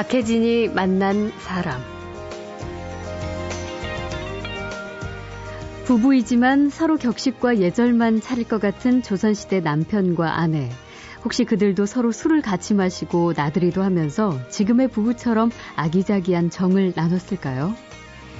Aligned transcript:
박혜진이 0.00 0.68
만난 0.68 1.30
사람. 1.40 1.78
부부이지만 5.84 6.70
서로 6.70 6.96
격식과 6.96 7.58
예절만 7.58 8.22
차릴 8.22 8.48
것 8.48 8.62
같은 8.62 9.02
조선시대 9.02 9.60
남편과 9.60 10.38
아내. 10.38 10.70
혹시 11.22 11.44
그들도 11.44 11.84
서로 11.84 12.12
술을 12.12 12.40
같이 12.40 12.72
마시고 12.72 13.34
나들이도 13.36 13.82
하면서 13.82 14.40
지금의 14.48 14.88
부부처럼 14.88 15.50
아기자기한 15.76 16.48
정을 16.48 16.94
나눴을까요? 16.96 17.74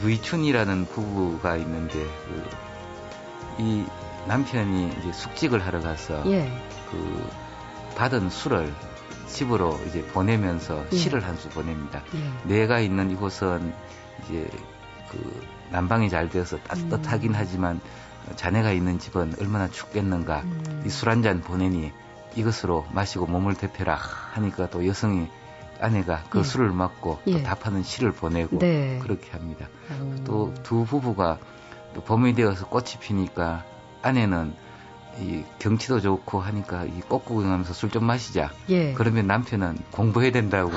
위춘이라는 0.03 0.87
부부가 0.87 1.59
있는데 1.59 1.99
그, 1.99 2.49
이 3.59 3.85
남편이 4.27 4.93
이제 4.99 5.13
숙직을 5.13 5.67
하러 5.67 5.81
가서 5.81 6.23
예. 6.25 6.51
그 6.91 7.29
받은 7.97 8.31
술을 8.31 8.73
집으로 9.31 9.79
이제 9.87 10.05
보내면서 10.07 10.85
예. 10.93 10.97
시를 10.97 11.25
한 11.25 11.37
수 11.37 11.49
보냅니다. 11.49 12.03
예. 12.15 12.49
내가 12.49 12.81
있는 12.81 13.11
이곳은 13.11 13.73
이제 14.25 14.49
그 15.11 15.47
난방이 15.71 16.11
잘 16.11 16.29
되어서 16.29 16.59
따뜻하긴 16.59 17.31
음. 17.31 17.35
하지만 17.37 17.81
자네가 18.37 18.73
있는 18.73 18.99
집은 18.99 19.35
얼마나 19.41 19.69
춥겠는가. 19.69 20.41
음. 20.43 20.83
이술 20.87 21.09
한 21.11 21.23
잔 21.23 21.41
보내니 21.41 21.93
이것으로 22.37 22.87
마시고 22.93 23.27
몸을 23.27 23.55
대표라 23.55 23.97
하니까 24.35 24.69
또 24.71 24.87
여성이 24.87 25.29
아내가 25.81 26.23
그 26.31 26.41
예. 26.41 26.43
술을 26.43 26.71
맞고 26.71 27.21
예. 27.27 27.33
또 27.33 27.43
답하는 27.43 27.83
시를 27.83 28.13
보내고 28.13 28.59
네. 28.59 28.99
그렇게 29.03 29.31
합니다. 29.31 29.67
음. 29.91 30.23
또두 30.25 30.85
부부가 30.85 31.39
또 31.95 32.03
봄이 32.03 32.35
되어서 32.35 32.67
꽃이 32.67 32.99
피니까 33.01 33.65
아내는 34.03 34.55
이 35.21 35.45
경치도 35.59 36.01
좋고 36.01 36.41
하니까 36.41 36.85
이 36.85 37.01
꽃 37.09 37.25
구경하면서 37.25 37.73
술 37.73 37.91
좀 37.91 38.05
마시자. 38.05 38.51
예. 38.69 38.93
그러면 38.95 39.27
남편은 39.27 39.77
공부해야 39.91 40.31
된다고 40.33 40.71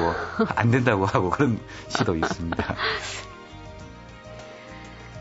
안 0.55 0.71
된다고 0.71 1.05
하고 1.05 1.29
그런 1.29 1.59
시도 1.87 2.15
있습니다. 2.15 2.75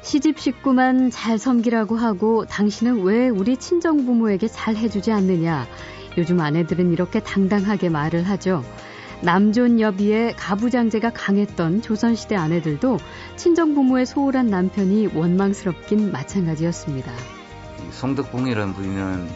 시집 0.03 0.39
식구만 0.39 1.11
잘 1.11 1.39
섬기라고 1.39 1.97
하고 1.97 2.45
당신은 2.45 3.03
왜 3.03 3.28
우리 3.28 3.56
친정 3.56 4.05
부모에게 4.05 4.48
잘 4.48 4.77
해주지 4.77 5.12
않느냐. 5.12 5.67
요즘 6.19 6.41
아내들은 6.41 6.93
이렇게 6.93 7.20
당당하게 7.20 7.89
말을 7.89 8.25
하죠. 8.28 8.65
남존 9.23 9.81
여비의 9.81 10.34
가부장제가 10.37 11.11
강했던 11.11 11.81
조선시대 11.83 12.34
아내들도 12.34 12.98
친정 13.37 13.75
부모의 13.75 14.05
소홀한 14.05 14.48
남편이 14.48 15.11
원망스럽긴 15.15 16.11
마찬가지였습니다. 16.11 17.12
송덕봉이라는 17.91 18.75
분은 18.75 19.30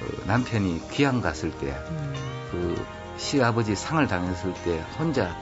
그 0.00 0.22
남편이 0.26 0.88
귀양 0.90 1.20
갔을 1.20 1.50
때, 1.50 1.68
음. 1.90 2.14
그 2.50 2.86
시아버지 3.16 3.76
상을 3.76 4.04
당했을 4.06 4.54
때 4.64 4.82
혼자 4.98 5.28
다 5.28 5.36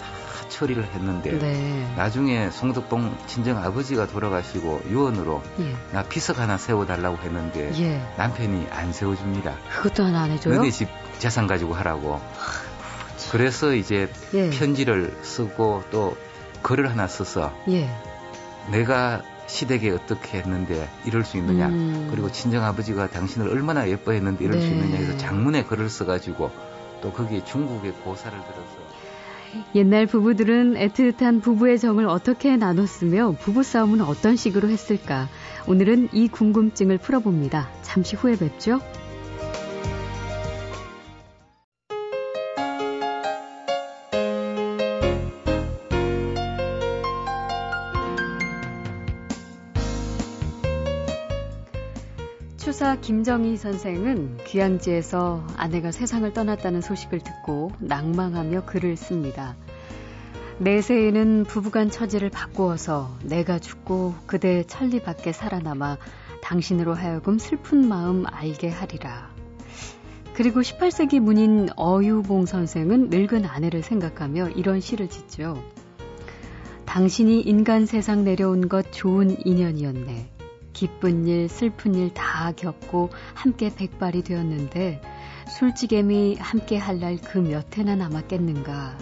처리를 0.49 0.85
했는데, 0.85 1.39
네. 1.39 1.95
나중에 1.97 2.51
송덕봉 2.51 3.17
친정 3.27 3.59
아버지가 3.59 4.07
돌아가시고 4.07 4.83
유언으로 4.89 5.43
예. 5.61 5.77
나 5.93 6.03
비석 6.03 6.39
하나 6.41 6.57
세워달라고 6.57 7.19
했는데, 7.19 7.71
예. 7.81 8.03
남편이 8.17 8.67
안 8.71 8.93
세워줍니다. 8.93 9.55
그것도 9.71 10.05
하나 10.05 10.23
안 10.23 10.31
해줘요? 10.31 10.55
너네 10.55 10.71
집 10.71 10.89
재산 11.19 11.47
가지고 11.47 11.75
하라고. 11.75 12.21
그래서 13.31 13.75
이제 13.75 14.11
예. 14.35 14.51
편지를 14.51 15.17
쓰고 15.23 15.85
또 15.91 16.17
글을 16.63 16.91
하나 16.91 17.07
써서 17.07 17.53
예. 17.69 17.89
내가 18.71 19.23
시댁에 19.49 19.91
어떻게 19.91 20.39
했는데 20.39 20.89
이럴 21.05 21.25
수 21.25 21.37
있느냐 21.39 21.69
음. 21.69 22.09
그리고 22.11 22.31
친정 22.31 22.65
아버지가 22.65 23.09
당신을 23.09 23.49
얼마나 23.49 23.89
예뻐했는데 23.89 24.45
이럴 24.45 24.61
네. 24.61 24.67
수 24.67 24.73
있느냐 24.73 24.97
해서 24.97 25.17
장문에 25.17 25.65
글을 25.65 25.89
써가지고 25.89 26.51
또 27.01 27.13
거기에 27.13 27.45
중국의 27.45 27.93
고사를 28.05 28.39
들어서 28.39 28.89
옛날 29.75 30.07
부부들은 30.07 30.75
애틋한 30.75 31.43
부부의 31.43 31.79
정을 31.79 32.07
어떻게 32.07 32.57
나눴으며 32.57 33.37
부부싸움은 33.41 34.03
어떤 34.03 34.37
식으로 34.37 34.69
했을까 34.69 35.29
오늘은 35.67 36.11
이 36.13 36.29
궁금증을 36.29 36.99
풀어봅니다 36.99 37.71
잠시 37.83 38.15
후에 38.17 38.37
뵙죠. 38.37 38.81
추사 52.69 52.97
김정희 52.97 53.57
선생은 53.57 54.41
귀향지에서 54.45 55.43
아내가 55.57 55.91
세상을 55.91 56.31
떠났다는 56.35 56.83
소식을 56.83 57.21
듣고 57.21 57.73
낭망하며 57.79 58.67
글을 58.67 58.99
씁니다. 58.99 59.57
내세에는 60.59 61.45
부부간 61.45 61.89
처지를 61.89 62.29
바꾸어서 62.29 63.17
내가 63.25 63.59
죽고 63.59 64.17
그대 64.27 64.65
천리 64.65 65.01
밖에 65.01 65.33
살아남아 65.33 65.97
당신으로 66.43 66.93
하여금 66.93 67.39
슬픈 67.39 67.89
마음 67.89 68.27
알게 68.27 68.69
하리라. 68.69 69.31
그리고 70.35 70.61
18세기 70.61 71.21
문인 71.21 71.71
어유봉 71.75 72.45
선생은 72.45 73.09
늙은 73.09 73.47
아내를 73.47 73.83
생각하며 73.83 74.51
이런 74.51 74.81
시를 74.81 75.09
짓죠. 75.09 75.65
당신이 76.85 77.41
인간 77.41 77.87
세상 77.87 78.25
내려온 78.25 78.69
것 78.69 78.93
좋은 78.93 79.39
인연이었네. 79.47 80.38
기쁜 80.79 81.27
일, 81.27 81.49
슬픈 81.49 81.97
일 81.97 82.15
다 82.15 82.53
겪고 82.53 83.11
함께 83.35 83.69
백발이 83.75 84.23
되었는데 84.23 85.03
술찌개미 85.49 86.37
함께 86.39 86.79
할 86.79 87.01
날 87.01 87.19
그 87.19 87.41
몇 87.41 87.77
해나 87.77 87.97
남았겠는가. 87.97 88.97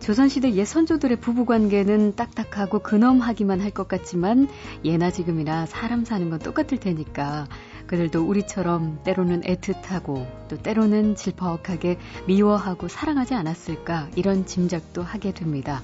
조선시대 0.00 0.54
옛 0.54 0.64
선조들의 0.64 1.20
부부관계는 1.20 2.16
딱딱하고 2.16 2.80
근엄하기만 2.80 3.60
할 3.60 3.70
것 3.70 3.86
같지만 3.86 4.48
예나 4.84 5.12
지금이나 5.12 5.64
사람 5.66 6.04
사는 6.04 6.28
건 6.28 6.40
똑같을 6.40 6.80
테니까 6.80 7.46
그들도 7.86 8.24
우리처럼 8.26 8.98
때로는 9.04 9.42
애틋하고 9.42 10.26
또 10.48 10.56
때로는 10.60 11.14
질퍽하게 11.14 11.98
미워하고 12.26 12.88
사랑하지 12.88 13.34
않았을까 13.34 14.08
이런 14.16 14.44
짐작도 14.44 15.04
하게 15.04 15.32
됩니다. 15.32 15.82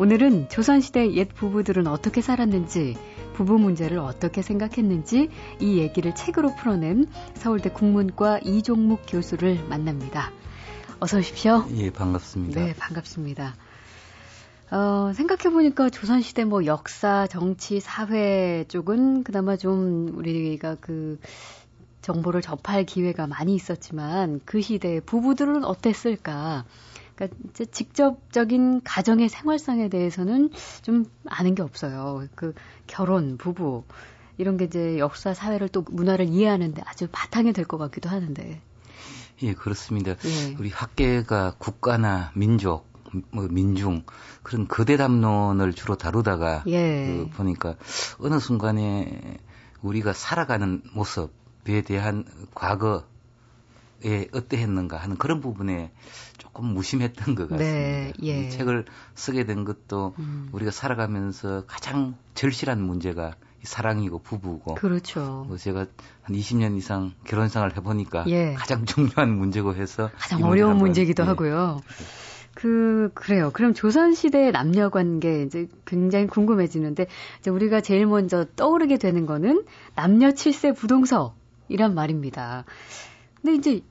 오늘은 0.00 0.48
조선시대 0.48 1.14
옛 1.14 1.28
부부들은 1.34 1.88
어떻게 1.88 2.20
살았는지, 2.20 2.96
부부 3.34 3.58
문제를 3.58 3.98
어떻게 3.98 4.42
생각했는지 4.42 5.28
이 5.60 5.78
얘기를 5.78 6.14
책으로 6.14 6.54
풀어낸 6.54 7.08
서울대 7.34 7.68
국문과 7.68 8.38
이종묵 8.38 9.02
교수를 9.08 9.64
만납니다. 9.68 10.30
어서 11.00 11.18
오십시오. 11.18 11.64
예, 11.74 11.90
반갑습니다. 11.90 12.60
네, 12.60 12.74
반갑습니다. 12.74 13.56
어, 14.70 15.12
생각해보니까 15.14 15.90
조선시대 15.90 16.44
뭐 16.44 16.64
역사, 16.64 17.26
정치, 17.26 17.80
사회 17.80 18.64
쪽은 18.68 19.24
그나마 19.24 19.56
좀 19.56 20.12
우리가 20.14 20.76
그 20.80 21.18
정보를 22.02 22.40
접할 22.40 22.84
기회가 22.84 23.26
많이 23.26 23.56
있었지만 23.56 24.40
그 24.44 24.60
시대의 24.60 25.00
부부들은 25.00 25.64
어땠을까? 25.64 26.64
그러니까 27.18 27.64
직접적인 27.72 28.82
가정의 28.84 29.28
생활상에 29.28 29.88
대해서는 29.88 30.50
좀 30.82 31.04
아는 31.26 31.56
게 31.56 31.62
없어요. 31.62 32.28
그 32.36 32.54
결혼, 32.86 33.36
부부 33.36 33.82
이런 34.36 34.56
게 34.56 34.66
이제 34.66 34.98
역사, 34.98 35.34
사회를 35.34 35.68
또 35.68 35.84
문화를 35.90 36.26
이해하는데 36.28 36.80
아주 36.86 37.08
바탕이 37.10 37.52
될 37.52 37.64
것 37.64 37.76
같기도 37.78 38.08
하는데. 38.08 38.60
예, 39.42 39.54
그렇습니다. 39.54 40.12
예. 40.12 40.56
우리 40.58 40.70
학계가 40.70 41.54
국가나 41.58 42.30
민족, 42.34 42.86
뭐 43.30 43.48
민중 43.48 44.04
그런 44.44 44.68
거대 44.68 44.96
담론을 44.96 45.72
주로 45.72 45.96
다루다가 45.96 46.62
예. 46.68 47.06
그 47.06 47.30
보니까 47.36 47.74
어느 48.20 48.38
순간에 48.38 49.38
우리가 49.82 50.12
살아가는 50.12 50.82
모습에 50.92 51.82
대한 51.82 52.24
과거 52.54 53.04
예, 54.04 54.28
어떠했는가 54.32 54.96
하는 54.96 55.16
그런 55.16 55.40
부분에 55.40 55.90
조금 56.38 56.66
무심했던 56.66 57.34
것 57.34 57.48
같습니다. 57.48 57.78
네, 57.78 58.12
예. 58.22 58.46
이 58.46 58.50
책을 58.50 58.84
쓰게 59.14 59.44
된 59.44 59.64
것도 59.64 60.14
음. 60.18 60.48
우리가 60.52 60.70
살아가면서 60.70 61.64
가장 61.66 62.14
절실한 62.34 62.80
문제가 62.80 63.34
사랑이고 63.62 64.20
부부고. 64.20 64.74
그렇죠. 64.76 65.44
뭐 65.48 65.56
제가 65.56 65.86
한 66.22 66.36
20년 66.36 66.76
이상 66.76 67.12
결혼 67.24 67.48
생활을 67.48 67.76
해보니까 67.76 68.24
예. 68.28 68.54
가장 68.54 68.84
중요한 68.84 69.36
문제고 69.36 69.74
해서 69.74 70.10
가장 70.16 70.44
어려운 70.44 70.76
문제기도 70.76 71.24
예. 71.24 71.26
하고요. 71.26 71.80
그 72.54 73.10
그래요. 73.14 73.50
그럼 73.52 73.72
조선 73.72 74.14
시대의 74.14 74.50
남녀 74.52 74.88
관계 74.90 75.42
이제 75.42 75.68
굉장히 75.84 76.26
궁금해지는데 76.26 77.06
이제 77.38 77.50
우리가 77.50 77.80
제일 77.80 78.06
먼저 78.06 78.46
떠오르게 78.56 78.98
되는 78.98 79.26
거는 79.26 79.64
남녀 79.94 80.32
칠세 80.32 80.72
부동서이란 80.72 81.94
말입니다. 81.94 82.64
근데 83.42 83.54
이제 83.56 83.82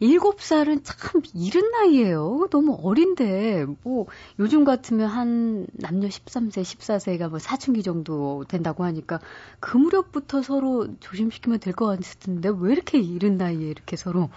일곱 0.00 0.40
살은 0.40 0.84
참 0.84 1.22
이른 1.34 1.70
나이예요. 1.72 2.46
너무 2.50 2.78
어린데 2.82 3.66
뭐 3.82 4.06
요즘 4.38 4.64
같으면 4.64 5.08
한 5.08 5.66
남녀 5.72 6.06
13세, 6.08 6.62
14세가 6.62 7.28
뭐 7.30 7.38
사춘기 7.40 7.82
정도 7.82 8.44
된다고 8.48 8.84
하니까 8.84 9.20
그 9.60 9.76
무렵부터 9.76 10.42
서로 10.42 10.86
조심시키면 11.00 11.58
될 11.60 11.72
것 11.74 11.86
같은데 11.86 12.50
왜 12.60 12.72
이렇게 12.72 12.98
이른 13.00 13.36
나이에 13.38 13.68
이렇게 13.68 13.96
서로 13.96 14.30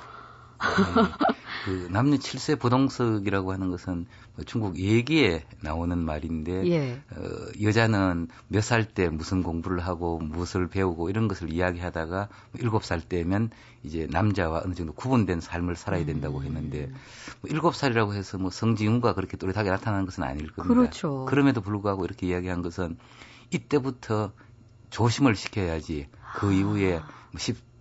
그 1.66 1.88
남녀 1.92 2.18
7세 2.18 2.60
부동석이라고 2.60 3.52
하는 3.52 3.70
것은 3.70 4.06
뭐 4.36 4.46
중국 4.46 4.78
얘기에 4.80 5.46
나오는 5.62 5.98
말인데 5.98 6.68
예. 6.68 7.02
어, 7.12 7.24
여자는 7.62 8.28
몇 8.48 8.62
살 8.62 8.86
때 8.86 9.10
무슨 9.10 9.44
공부를 9.44 9.80
하고 9.80 10.20
무엇을 10.20 10.68
배우고 10.68 11.10
이런 11.10 11.28
것을 11.28 11.52
이야기하다가 11.52 12.30
7살 12.58 13.08
때면 13.08 13.50
이제 13.84 14.08
남자와 14.10 14.62
어느 14.66 14.74
정도 14.74 14.94
구분된 14.94 15.42
삶을 15.42 15.76
살아야 15.76 16.06
된다고 16.06 16.40
음. 16.40 16.46
했는데 16.46 16.92
뭐 17.42 17.50
7살이라고 17.52 18.14
해서 18.14 18.38
뭐 18.38 18.50
성징후가 18.50 19.14
그렇게 19.14 19.38
또렷하게 19.38 19.70
나타나는 19.70 20.06
것은 20.06 20.24
아닐 20.24 20.52
겁니다. 20.52 20.74
그렇죠. 20.76 21.26
그럼에도 21.26 21.62
불구하고 21.62 22.06
이렇게 22.06 22.28
이야기한 22.28 22.62
것은 22.62 22.98
이때부터 23.52 24.32
조심을 24.90 25.36
시켜야지 25.36 26.08
그 26.36 26.48
아. 26.48 26.52
이후에 26.52 27.02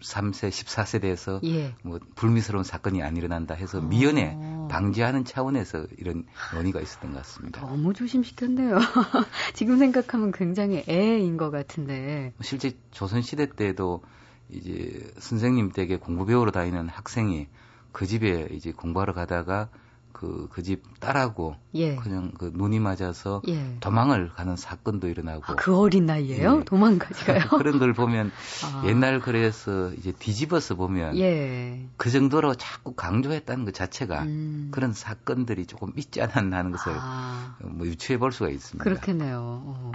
13세, 0.00 0.48
14세 0.48 1.00
돼서 1.02 1.40
예. 1.44 1.74
뭐 1.82 1.98
불미스러운 2.14 2.64
사건이 2.64 3.02
안 3.02 3.16
일어난다 3.16 3.54
해서 3.54 3.78
어. 3.78 3.80
미연에 3.80 4.36
방지하는 4.68 5.24
차원에서 5.24 5.86
이런 5.98 6.24
논의가 6.54 6.80
있었던 6.80 7.12
것 7.12 7.18
같습니다. 7.18 7.60
너무 7.60 7.92
조심시켰네요. 7.92 8.78
지금 9.54 9.78
생각하면 9.78 10.32
굉장히 10.32 10.84
애인 10.88 11.36
것 11.36 11.50
같은데. 11.50 12.32
실제 12.40 12.72
조선 12.90 13.22
시대 13.22 13.48
때도 13.48 14.02
이제 14.48 15.12
선생님 15.18 15.72
댁에 15.72 15.96
공부 15.96 16.26
배우러 16.26 16.50
다니는 16.50 16.88
학생이 16.88 17.48
그 17.92 18.06
집에 18.06 18.48
이제 18.52 18.72
공부하러 18.72 19.12
가다가 19.12 19.68
그, 20.12 20.48
그 20.50 20.62
집 20.62 21.00
딸하고 21.00 21.56
예. 21.74 21.96
그냥 21.96 22.32
그 22.38 22.52
눈이 22.54 22.78
맞아서 22.80 23.42
예. 23.48 23.76
도망을 23.80 24.28
가는 24.28 24.56
사건도 24.56 25.08
일어나고. 25.08 25.42
아, 25.46 25.56
그 25.56 25.76
어린 25.76 26.06
나이에요? 26.06 26.58
예. 26.60 26.64
도망까지 26.64 27.24
가요? 27.24 27.40
그런 27.58 27.78
걸 27.78 27.94
보면 27.94 28.30
아. 28.64 28.84
옛날 28.86 29.20
그래서 29.20 29.90
이제 29.94 30.12
뒤집어서 30.12 30.74
보면 30.76 31.16
예. 31.18 31.86
그 31.96 32.10
정도로 32.10 32.54
자꾸 32.54 32.92
강조했다는 32.94 33.64
것 33.64 33.74
자체가 33.74 34.22
음. 34.24 34.68
그런 34.70 34.92
사건들이 34.92 35.66
조금 35.66 35.92
있지 35.96 36.20
않았나 36.20 36.58
하는 36.58 36.70
것을 36.72 36.92
아. 36.94 37.56
뭐 37.62 37.86
유추해 37.86 38.18
볼 38.18 38.30
수가 38.32 38.50
있습니다. 38.50 38.84
그렇겠네요. 38.84 39.38
어. 39.64 39.92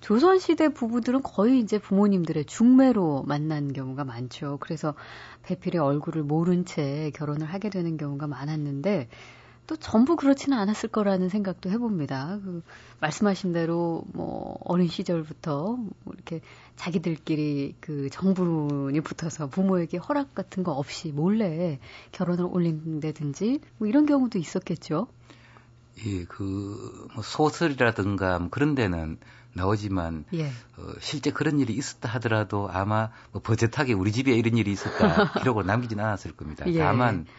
조선시대 0.00 0.68
부부들은 0.68 1.22
거의 1.22 1.58
이제 1.58 1.78
부모님들의 1.78 2.44
중매로 2.44 3.24
만난 3.26 3.72
경우가 3.72 4.04
많죠. 4.04 4.58
그래서 4.60 4.94
배필의 5.42 5.80
얼굴을 5.80 6.22
모른 6.22 6.64
채 6.64 7.10
결혼을 7.14 7.46
하게 7.46 7.70
되는 7.70 7.96
경우가 7.96 8.28
많았는데 8.28 9.08
또 9.66 9.76
전부 9.76 10.16
그렇지는 10.16 10.58
않았을 10.58 10.88
거라는 10.88 11.28
생각도 11.28 11.70
해봅니다. 11.70 12.38
그 12.44 12.62
말씀하신 13.00 13.52
대로 13.52 14.04
뭐 14.12 14.58
어린 14.64 14.88
시절부터 14.88 15.76
뭐 15.76 16.14
이렇게 16.14 16.40
자기들끼리 16.76 17.74
그 17.80 18.08
정부론이 18.10 19.00
붙어서 19.00 19.48
부모에게 19.48 19.98
허락 19.98 20.34
같은 20.34 20.62
거 20.62 20.72
없이 20.72 21.12
몰래 21.12 21.78
결혼을 22.12 22.44
올린다든지 22.44 23.60
뭐 23.78 23.88
이런 23.88 24.06
경우도 24.06 24.38
있었겠죠. 24.38 25.08
예, 26.04 26.24
그 26.24 26.96
뭐 27.16 27.22
소설이라든가 27.22 28.38
뭐 28.38 28.50
그런 28.50 28.74
데는 28.74 29.18
나오지만 29.54 30.26
예. 30.34 30.48
어, 30.76 30.92
실제 31.00 31.30
그런 31.30 31.58
일이 31.58 31.72
있었다 31.72 32.10
하더라도 32.10 32.68
아마 32.70 33.08
뭐 33.32 33.40
버젓하게 33.40 33.94
우리 33.94 34.12
집에 34.12 34.32
이런 34.32 34.58
일이 34.58 34.70
있었다 34.70 35.32
기록을 35.40 35.64
남기진 35.64 35.98
않았을 35.98 36.32
겁니다. 36.32 36.66
예. 36.68 36.78
다만 36.78 37.24
어, 37.26 37.32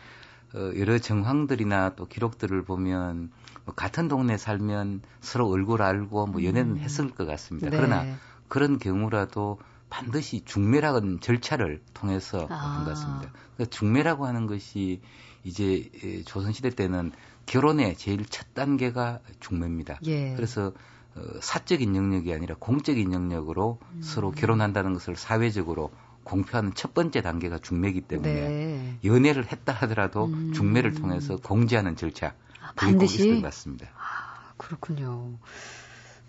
여러 0.53 0.97
정황들이나 0.97 1.95
또 1.95 2.07
기록들을 2.07 2.63
보면 2.63 3.31
뭐 3.65 3.75
같은 3.75 4.07
동네 4.07 4.37
살면 4.37 5.01
서로 5.19 5.49
얼굴 5.49 5.81
알고 5.81 6.27
뭐 6.27 6.43
연애는 6.43 6.73
음. 6.73 6.77
했을 6.77 7.09
것 7.09 7.25
같습니다. 7.25 7.69
네. 7.69 7.77
그러나 7.77 8.05
그런 8.47 8.79
경우라도 8.79 9.59
반드시 9.89 10.41
중매라는 10.45 11.19
절차를 11.21 11.81
통해서 11.93 12.47
아. 12.49 12.55
한 12.55 12.85
것 12.85 12.91
같습니다. 12.91 13.31
그러니까 13.55 13.75
중매라고 13.77 14.25
하는 14.25 14.47
것이 14.47 15.01
이제 15.43 15.89
조선시대 16.25 16.71
때는 16.71 17.11
결혼의 17.45 17.95
제일 17.95 18.25
첫 18.25 18.53
단계가 18.53 19.19
중매입니다. 19.39 19.99
예. 20.05 20.33
그래서 20.35 20.73
어, 21.15 21.21
사적인 21.41 21.95
영역이 21.95 22.33
아니라 22.33 22.55
공적인 22.59 23.13
영역으로 23.13 23.79
음. 23.93 24.01
서로 24.01 24.31
결혼한다는 24.31 24.93
것을 24.93 25.15
사회적으로 25.15 25.91
공표하는 26.27 26.73
첫 26.75 26.93
번째 26.93 27.21
단계가 27.21 27.57
중매기 27.57 28.01
때문에 28.01 28.33
네. 28.33 28.99
연애를 29.05 29.49
했다 29.49 29.71
하더라도 29.71 30.25
음. 30.25 30.51
중매를 30.53 30.93
통해서 30.93 31.37
공지하는 31.37 31.95
절차 31.95 32.33
아, 32.61 32.73
반드시 32.75 33.29
것 33.29 33.41
같습니다. 33.41 33.87
아, 33.95 34.51
그렇군요. 34.57 35.31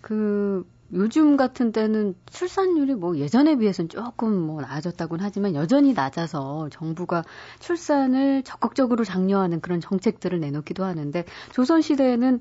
그 0.01 0.65
요즘 0.93 1.37
같은 1.37 1.73
때는 1.73 2.15
출산율이 2.27 2.95
뭐 2.95 3.19
예전에 3.19 3.57
비해서는 3.57 3.89
조금 3.89 4.33
뭐 4.35 4.63
나아졌다고는 4.63 5.23
하지만 5.25 5.55
여전히 5.55 5.93
낮아서 5.93 6.69
정부가 6.71 7.25
출산을 7.59 8.43
적극적으로 8.45 9.05
장려하는 9.05 9.61
그런 9.61 9.81
정책들을 9.81 10.39
내놓기도 10.39 10.85
하는데 10.85 11.25
조선 11.53 11.83
시대에는 11.83 12.41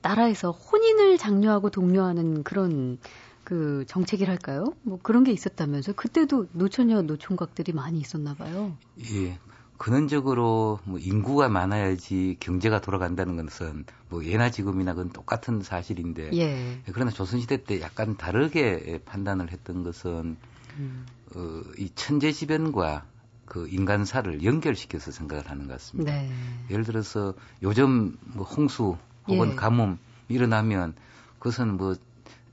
나라에서 0.00 0.50
혼인을 0.50 1.18
장려하고 1.18 1.70
독려하는 1.70 2.42
그런 2.42 2.98
그 3.44 3.84
정책이랄까요? 3.86 4.74
뭐 4.82 4.98
그런 5.02 5.22
게 5.22 5.32
있었다면서 5.32 5.92
그때도 5.92 6.48
노처녀 6.52 7.02
노총각들이 7.02 7.72
많이 7.72 8.00
있었나 8.00 8.34
봐요. 8.34 8.76
예. 9.12 9.38
근원적으로 9.76 10.78
뭐 10.84 10.98
인구가 10.98 11.48
많아야지 11.48 12.36
경제가 12.40 12.80
돌아간다는 12.80 13.36
것은 13.36 13.84
뭐 14.08 14.24
예나 14.24 14.50
지금이나 14.50 14.94
그건 14.94 15.10
똑같은 15.10 15.62
사실인데 15.62 16.30
예. 16.34 16.80
그러나 16.92 17.10
조선시대 17.10 17.64
때 17.64 17.80
약간 17.80 18.16
다르게 18.16 19.00
판단을 19.04 19.50
했던 19.50 19.82
것은 19.82 20.36
음. 20.78 21.06
어, 21.34 21.62
이 21.76 21.90
천재지변과 21.94 23.04
그 23.44 23.68
인간사를 23.68 24.42
연결시켜서 24.42 25.10
생각을 25.10 25.50
하는 25.50 25.66
것 25.66 25.74
같습니다. 25.74 26.12
네. 26.12 26.30
예를 26.70 26.84
들어서 26.84 27.34
요즘 27.62 28.16
뭐 28.22 28.46
홍수 28.46 28.96
혹은 29.26 29.50
예. 29.50 29.54
가뭄 29.54 29.98
일어나면 30.28 30.94
그것은 31.38 31.76
뭐 31.76 31.96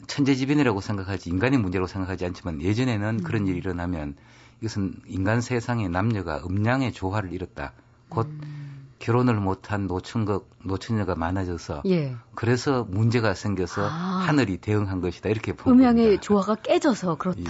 천재지변이라고 0.08 0.82
생각하지 0.82 1.30
인간의 1.30 1.60
문제라고 1.60 1.88
생각하지 1.88 2.26
않지만 2.26 2.62
예전에는 2.62 3.20
음. 3.20 3.24
그런 3.24 3.48
일이 3.48 3.58
일어나면 3.58 4.16
이것은 4.60 4.96
인간 5.08 5.42
세상의 5.42 5.90
남녀가 5.90 6.42
음양의 6.46 6.94
조화를 6.94 7.34
잃었다. 7.34 7.74
곧 8.10 8.28
음. 8.28 8.88
결혼을 9.00 9.36
못한 9.36 9.88
노천거 9.88 10.46
노처녀가 10.64 11.16
많아져서 11.16 11.82
예. 11.88 12.16
그래서 12.36 12.86
문제가 12.88 13.34
생겨서 13.34 13.84
아. 13.84 14.24
하늘이 14.28 14.58
대응한 14.58 15.02
것이다 15.02 15.30
이렇게 15.30 15.54
보 15.54 15.72
음양의 15.72 16.04
겁니다. 16.04 16.22
조화가 16.22 16.56
깨져서 16.56 17.16
그렇다. 17.18 17.42
예. 17.42 17.46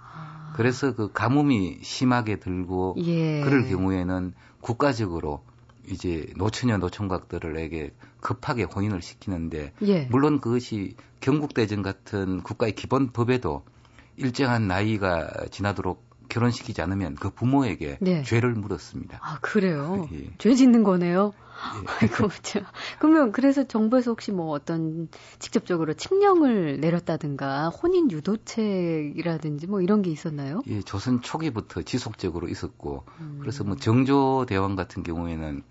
아. 0.00 0.52
그래서 0.54 0.94
그 0.94 1.10
가뭄이 1.12 1.80
심하게 1.82 2.36
들고 2.36 2.94
예. 3.04 3.40
그럴 3.42 3.68
경우에는 3.68 4.32
국가적으로 4.60 5.42
이제 5.88 6.26
노처녀 6.36 6.78
노총각들에게 6.78 7.92
급하게 8.20 8.64
혼인을 8.64 9.02
시키는데 9.02 9.72
예. 9.82 10.06
물론 10.10 10.40
그것이 10.40 10.96
경국대전 11.20 11.82
같은 11.82 12.42
국가의 12.42 12.74
기본 12.74 13.12
법에도 13.12 13.64
일정한 14.16 14.66
나이가 14.66 15.28
지나도록 15.50 16.04
결혼시키지 16.28 16.82
않으면 16.82 17.14
그 17.14 17.30
부모에게 17.30 17.98
네. 18.00 18.22
죄를 18.22 18.54
물었습니다. 18.54 19.20
아 19.22 19.38
그래요? 19.40 20.08
예. 20.12 20.30
죄 20.38 20.54
짓는 20.54 20.82
거네요. 20.82 21.32
예. 21.36 21.46
아이고 22.00 22.28
참. 22.42 22.64
그러면 22.98 23.32
그래서 23.32 23.64
정부에서 23.64 24.10
혹시 24.10 24.30
뭐 24.30 24.50
어떤 24.50 25.08
직접적으로 25.38 25.94
칙령을 25.94 26.80
내렸다든가 26.80 27.70
혼인 27.70 28.10
유도책이라든지 28.10 29.66
뭐 29.66 29.80
이런 29.80 30.02
게 30.02 30.10
있었나요? 30.10 30.62
예, 30.66 30.82
조선 30.82 31.22
초기부터 31.22 31.82
지속적으로 31.82 32.48
있었고 32.48 33.04
음. 33.20 33.38
그래서 33.40 33.64
뭐 33.64 33.76
정조 33.76 34.46
대왕 34.48 34.76
같은 34.76 35.02
경우에는 35.02 35.62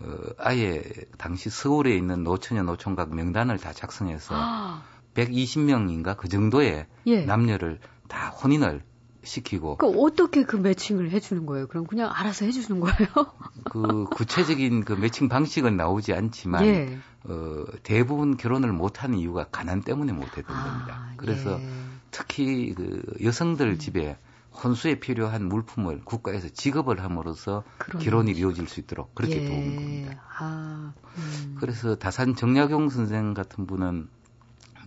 어, 0.00 0.16
아예 0.38 0.82
당시 1.18 1.50
서울에 1.50 1.94
있는 1.96 2.22
노처녀 2.24 2.62
노총각 2.62 3.14
명단을 3.14 3.58
다 3.58 3.72
작성해서 3.72 4.34
아. 4.36 4.82
120명인가 5.14 6.16
그 6.16 6.28
정도의 6.28 6.86
예. 7.06 7.24
남녀를 7.24 7.80
다 8.08 8.28
혼인을 8.28 8.82
시키고. 9.26 9.78
그 9.78 9.86
어떻게 9.86 10.44
그 10.44 10.56
매칭을 10.56 11.10
해주는 11.10 11.46
거예요? 11.46 11.66
그럼 11.66 11.86
그냥 11.86 12.10
알아서 12.12 12.44
해주는 12.44 12.80
거예요? 12.80 13.08
그 13.64 14.04
구체적인 14.04 14.84
그 14.84 14.92
매칭 14.92 15.28
방식은 15.28 15.76
나오지 15.76 16.12
않지만 16.12 16.64
예. 16.64 16.98
어, 17.24 17.64
대부분 17.82 18.36
결혼을 18.36 18.72
못하는 18.72 19.18
이유가 19.18 19.44
가난 19.50 19.82
때문에 19.82 20.12
못했던 20.12 20.56
아, 20.56 20.64
겁니다. 20.64 21.12
그래서 21.16 21.58
예. 21.60 21.68
특히 22.10 22.72
그 22.74 23.02
여성들 23.22 23.66
음. 23.66 23.78
집에 23.78 24.16
혼수에 24.62 24.98
필요한 25.00 25.48
물품을 25.48 26.00
국가에서 26.04 26.48
지급을 26.48 27.02
함으로써 27.02 27.62
결혼이 28.00 28.32
이루어질 28.32 28.68
수 28.68 28.80
있도록 28.80 29.14
그렇게 29.14 29.42
예. 29.42 29.46
도운 29.46 29.76
겁니다. 29.76 30.22
아, 30.38 30.92
음. 31.16 31.56
그래서 31.60 31.96
다산 31.96 32.34
정약용 32.34 32.88
선생 32.88 33.34
같은 33.34 33.66
분은 33.66 34.08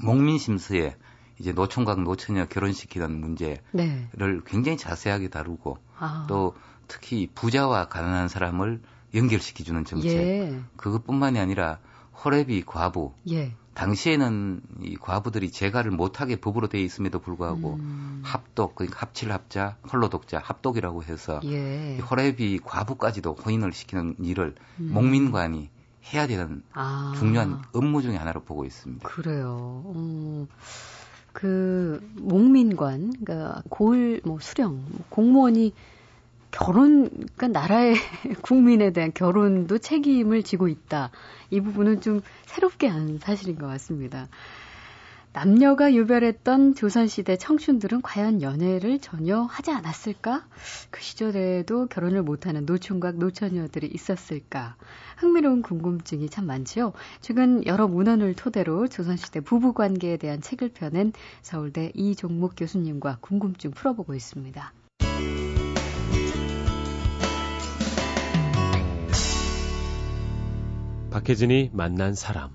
목민심서에 0.02 0.96
이제 1.40 1.54
노총각 1.54 2.02
노처녀 2.02 2.46
결혼시키는 2.46 3.20
문제를 3.20 3.62
네. 3.72 4.10
굉장히 4.46 4.78
자세하게 4.78 5.30
다루고 5.30 5.78
아. 5.98 6.26
또 6.28 6.56
특히 6.88 7.30
부자와 7.34 7.88
가난한 7.88 8.28
사람을 8.28 8.82
연결시켜주는 9.14 9.86
정책 9.86 10.12
예. 10.18 10.60
그것뿐만이 10.76 11.40
아니라 11.40 11.80
호래비 12.24 12.64
과부 12.66 13.14
예. 13.30 13.56
당시에는 13.80 14.62
이 14.82 14.98
과부들이 14.98 15.52
재가를 15.52 15.92
못하게 15.92 16.36
법으로 16.36 16.68
되어 16.68 16.82
있음에도 16.82 17.20
불구하고 17.20 17.76
음. 17.76 18.22
합독, 18.26 18.76
그러니까 18.76 19.00
합칠 19.00 19.32
합자, 19.32 19.78
홀로 19.90 20.10
독자, 20.10 20.38
합독이라고 20.44 21.04
해서 21.04 21.40
예. 21.46 21.98
호랩이 22.02 22.60
과부까지도 22.62 23.36
혼인을 23.36 23.72
시키는 23.72 24.16
일을 24.20 24.56
음. 24.82 24.92
목민관이 24.94 25.70
해야 26.14 26.28
되는 26.28 26.62
아. 26.74 27.14
중요한 27.18 27.62
업무 27.72 28.02
중의 28.02 28.18
하나로 28.18 28.44
보고 28.44 28.66
있습니다. 28.66 29.08
그래요. 29.08 29.84
음. 29.96 30.48
그 31.32 32.06
목민관, 32.18 33.14
그러니까 33.24 33.64
고을 33.70 34.20
뭐 34.26 34.40
수령, 34.42 34.84
뭐 34.90 35.06
공무원이 35.08 35.74
결혼, 36.52 37.10
그러니까 37.10 37.48
나라의 37.48 37.96
국민에 38.42 38.92
대한 38.92 39.12
결혼도 39.14 39.78
책임을 39.78 40.44
지고 40.44 40.68
있다. 40.68 41.12
이 41.52 41.62
부분은 41.62 42.02
좀 42.02 42.22
새롭게 42.46 42.88
한 42.88 43.20
사실인 43.20 43.58
것 43.58 43.68
같습니다. 43.68 44.28
남녀가 45.32 45.94
유별했던 45.94 46.74
조선시대 46.74 47.38
청춘들은 47.38 48.02
과연 48.02 48.42
연애를 48.42 49.00
전혀 49.00 49.42
하지 49.42 49.70
않았을까? 49.70 50.48
그 50.90 51.02
시절에도 51.02 51.86
결혼을 51.86 52.24
못하는 52.24 52.66
노총각 52.66 53.18
노처녀들이 53.18 53.88
있었을까? 53.94 54.76
흥미로운 55.18 55.62
궁금증이 55.62 56.30
참 56.30 56.48
많지요. 56.48 56.94
최근 57.22 57.64
여러 57.68 57.88
문헌을 57.88 58.34
토대로 58.34 58.88
조선시대 58.88 59.42
부부관계에 59.42 60.18
대한 60.18 60.42
책을 60.42 60.70
펴낸 60.70 61.14
서울대 61.44 61.92
이종목 61.94 62.54
교수님과 62.58 63.20
궁금증 63.22 63.70
풀어보고 63.70 64.16
있습니다. 64.16 64.74
박혜진이 71.20 71.72
만난 71.74 72.16
사람. 72.16 72.52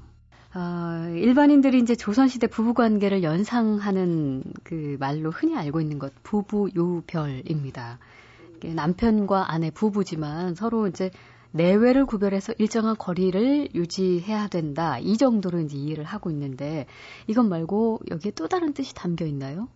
어, 0.55 1.11
일반인들이 1.15 1.81
이제 1.81 1.95
조선시대 1.95 2.47
부부관계를 2.47 3.23
연상하는 3.23 4.43
그 4.63 4.97
말로 4.99 5.31
흔히 5.31 5.55
알고 5.57 5.83
있는 5.83 5.99
것, 5.99 6.13
부부요별입니다. 6.23 7.99
남편과 8.63 9.53
아내 9.53 9.71
부부지만 9.71 10.55
서로 10.55 10.87
이제 10.87 11.11
내외를 11.51 12.07
구별해서 12.07 12.55
일정한 12.57 12.97
거리를 12.97 13.75
유지해야 13.75 14.49
된다. 14.49 14.99
이 14.99 15.19
정도로 15.19 15.61
이제 15.61 15.77
이해를 15.77 16.05
하고 16.05 16.31
있는데 16.31 16.87
이것 17.27 17.45
말고 17.45 18.01
여기에 18.11 18.33
또 18.33 18.49
다른 18.49 18.73
뜻이 18.73 18.95
담겨 18.95 19.27
있나요? 19.27 19.69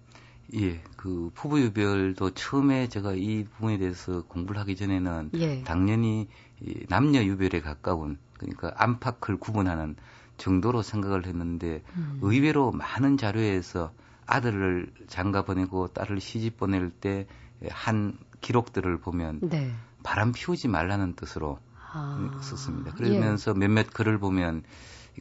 예, 0.54 0.80
그 0.96 1.30
부부유별도 1.34 2.30
처음에 2.30 2.88
제가 2.88 3.12
이 3.12 3.44
부분에 3.44 3.76
대해서 3.76 4.22
공부를 4.22 4.58
하기 4.62 4.76
전에는 4.76 5.30
예. 5.34 5.62
당연히 5.64 6.28
이 6.60 6.86
남녀 6.88 7.22
유별에 7.22 7.60
가까운 7.60 8.18
그러니까 8.34 8.72
안팎을 8.76 9.36
구분하는 9.38 9.96
정도로 10.36 10.82
생각을 10.82 11.26
했는데 11.26 11.82
음. 11.96 12.18
의외로 12.22 12.70
많은 12.70 13.16
자료에서 13.16 13.92
아들을 14.26 14.92
장가 15.08 15.42
보내고 15.42 15.88
딸을 15.88 16.20
시집 16.20 16.58
보낼 16.58 16.90
때 16.90 17.26
한 17.70 18.16
기록들을 18.40 18.98
보면 18.98 19.40
네. 19.42 19.72
바람 20.02 20.32
피우지 20.32 20.68
말라는 20.68 21.14
뜻으로 21.14 21.58
아. 21.90 22.38
썼습니다. 22.42 22.92
그러면서 22.92 23.52
예. 23.54 23.58
몇몇 23.58 23.92
글을 23.92 24.18
보면 24.18 24.62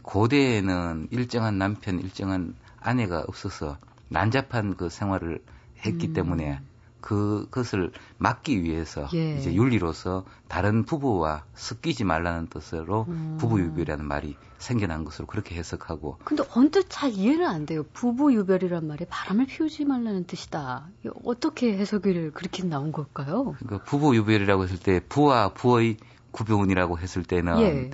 고대에는 0.03 1.07
일정한 1.11 1.57
남편, 1.57 1.99
일정한 1.99 2.55
아내가 2.79 3.23
없어서 3.27 3.77
난잡한 4.09 4.75
그 4.75 4.89
생활을 4.89 5.43
했기 5.85 6.07
음. 6.07 6.13
때문에 6.13 6.59
그것을 7.01 7.91
막기 8.17 8.63
위해서 8.63 9.07
예. 9.13 9.37
이제 9.37 9.53
윤리로서 9.53 10.25
다른 10.47 10.83
부부와 10.83 11.43
섞이지 11.53 12.03
말라는 12.03 12.47
뜻으로 12.47 13.05
음. 13.07 13.37
부부 13.39 13.59
유별이라는 13.61 14.03
말이 14.05 14.35
생겨난 14.57 15.05
것으로 15.05 15.27
그렇게 15.27 15.55
해석하고. 15.55 16.17
근데 16.23 16.43
언뜻 16.55 16.87
잘 16.89 17.11
이해는 17.11 17.45
안 17.45 17.65
돼요. 17.65 17.83
부부 17.93 18.33
유별이란 18.33 18.87
말이 18.87 19.05
바람을 19.05 19.45
피우지 19.45 19.85
말라는 19.85 20.25
뜻이다. 20.25 20.87
어떻게 21.23 21.77
해석을 21.77 22.31
그렇게 22.33 22.63
나온 22.63 22.91
걸까요? 22.91 23.55
그러니까 23.59 23.83
부부 23.83 24.15
유별이라고 24.15 24.63
했을 24.63 24.77
때 24.79 24.99
부와 25.07 25.49
부의 25.49 25.97
구별이라고 26.31 26.99
했을 26.99 27.23
때는 27.23 27.59
예. 27.59 27.89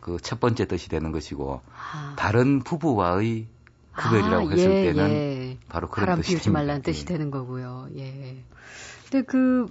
그첫 0.00 0.40
번째 0.40 0.66
뜻이 0.66 0.88
되는 0.88 1.12
것이고 1.12 1.60
아. 1.92 2.14
다른 2.16 2.60
부부와의 2.60 3.46
구별이라고 3.96 4.48
아, 4.48 4.50
했을 4.50 4.70
예, 4.70 4.92
때는 4.92 5.08
예. 5.52 5.58
바로 5.68 5.88
그런 5.88 6.06
바람 6.06 6.20
뜻이 6.20 6.32
피우지 6.32 6.50
말라는 6.50 6.82
뜻이 6.82 7.02
예. 7.02 7.04
되는 7.06 7.30
거고요. 7.30 7.88
예. 7.96 8.36
근데 9.10 9.24
그 9.24 9.66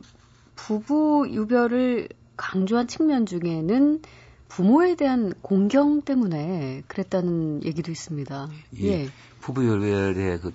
부부 0.56 1.28
유별을 1.30 2.10
강조한 2.38 2.88
측면 2.88 3.26
중에는 3.26 4.02
부모에 4.48 4.96
대한 4.96 5.34
공경 5.42 6.02
때문에 6.02 6.84
그랬다는 6.88 7.64
얘기도 7.64 7.92
있습니다. 7.92 8.50
예. 8.82 8.88
예. 8.88 9.10
부부 9.42 9.64
유별의 9.64 10.40
그 10.40 10.52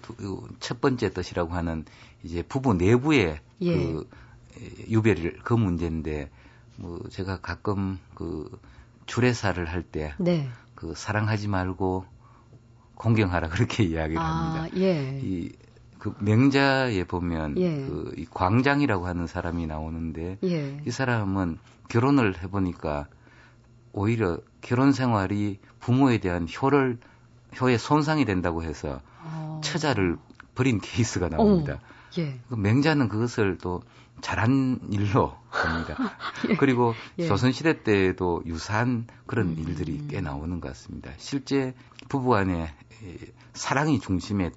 첫 0.61 0.81
번째 0.81 1.13
뜻이라고 1.13 1.53
하는 1.53 1.85
이제 2.23 2.43
부부 2.43 2.75
내부의 2.75 3.41
예. 3.63 3.77
그 3.77 4.09
유별을 4.89 5.41
그 5.45 5.55
문제인데 5.55 6.31
뭐 6.77 7.01
제가 7.11 7.41
가끔 7.41 7.99
그 8.15 8.51
주례사를 9.07 9.65
할 9.67 9.83
때그 9.83 10.23
네. 10.23 10.49
그 10.75 10.95
사랑하지 10.97 11.49
말고 11.49 12.05
공경하라 12.97 13.49
그렇게 13.51 13.85
이야기를 13.85 14.21
아, 14.21 14.25
합니다. 14.25 14.77
예. 14.81 15.21
이, 15.23 15.53
그 15.99 16.15
명자에 16.19 17.05
보면 17.05 17.57
예. 17.59 17.87
그이 17.87 18.27
광장이라고 18.31 19.07
하는 19.07 19.27
사람이 19.27 19.67
나오는데 19.67 20.39
예. 20.45 20.81
이 20.87 20.91
사람은 20.91 21.59
결혼을 21.89 22.43
해보니까 22.43 23.07
오히려 23.93 24.39
결혼 24.61 24.93
생활이 24.93 25.59
부모에 25.81 26.19
대한 26.19 26.47
효를 26.49 26.99
효에 27.61 27.79
손상이 27.79 28.25
된다고 28.25 28.63
해서 28.63 29.01
어. 29.23 29.61
처자를 29.63 30.17
버린 30.55 30.81
케이스가 30.81 31.29
나옵니다. 31.29 31.75
어. 31.75 31.94
예. 32.19 32.39
그 32.49 32.55
맹자는 32.55 33.09
그것을 33.09 33.59
또 33.59 33.83
잘한 34.21 34.81
일로 34.91 35.37
봅니다. 35.51 35.97
예. 36.49 36.57
그리고 36.57 36.95
예. 37.19 37.27
조선시대 37.27 37.83
때에도 37.83 38.43
유사한 38.47 39.07
그런 39.27 39.49
음. 39.49 39.57
일들이 39.59 40.07
꽤 40.09 40.21
나오는 40.21 40.61
것 40.61 40.69
같습니다. 40.69 41.11
실제 41.19 41.75
부부간에 42.09 42.73
사랑이 43.53 44.01
중심에 44.01 44.51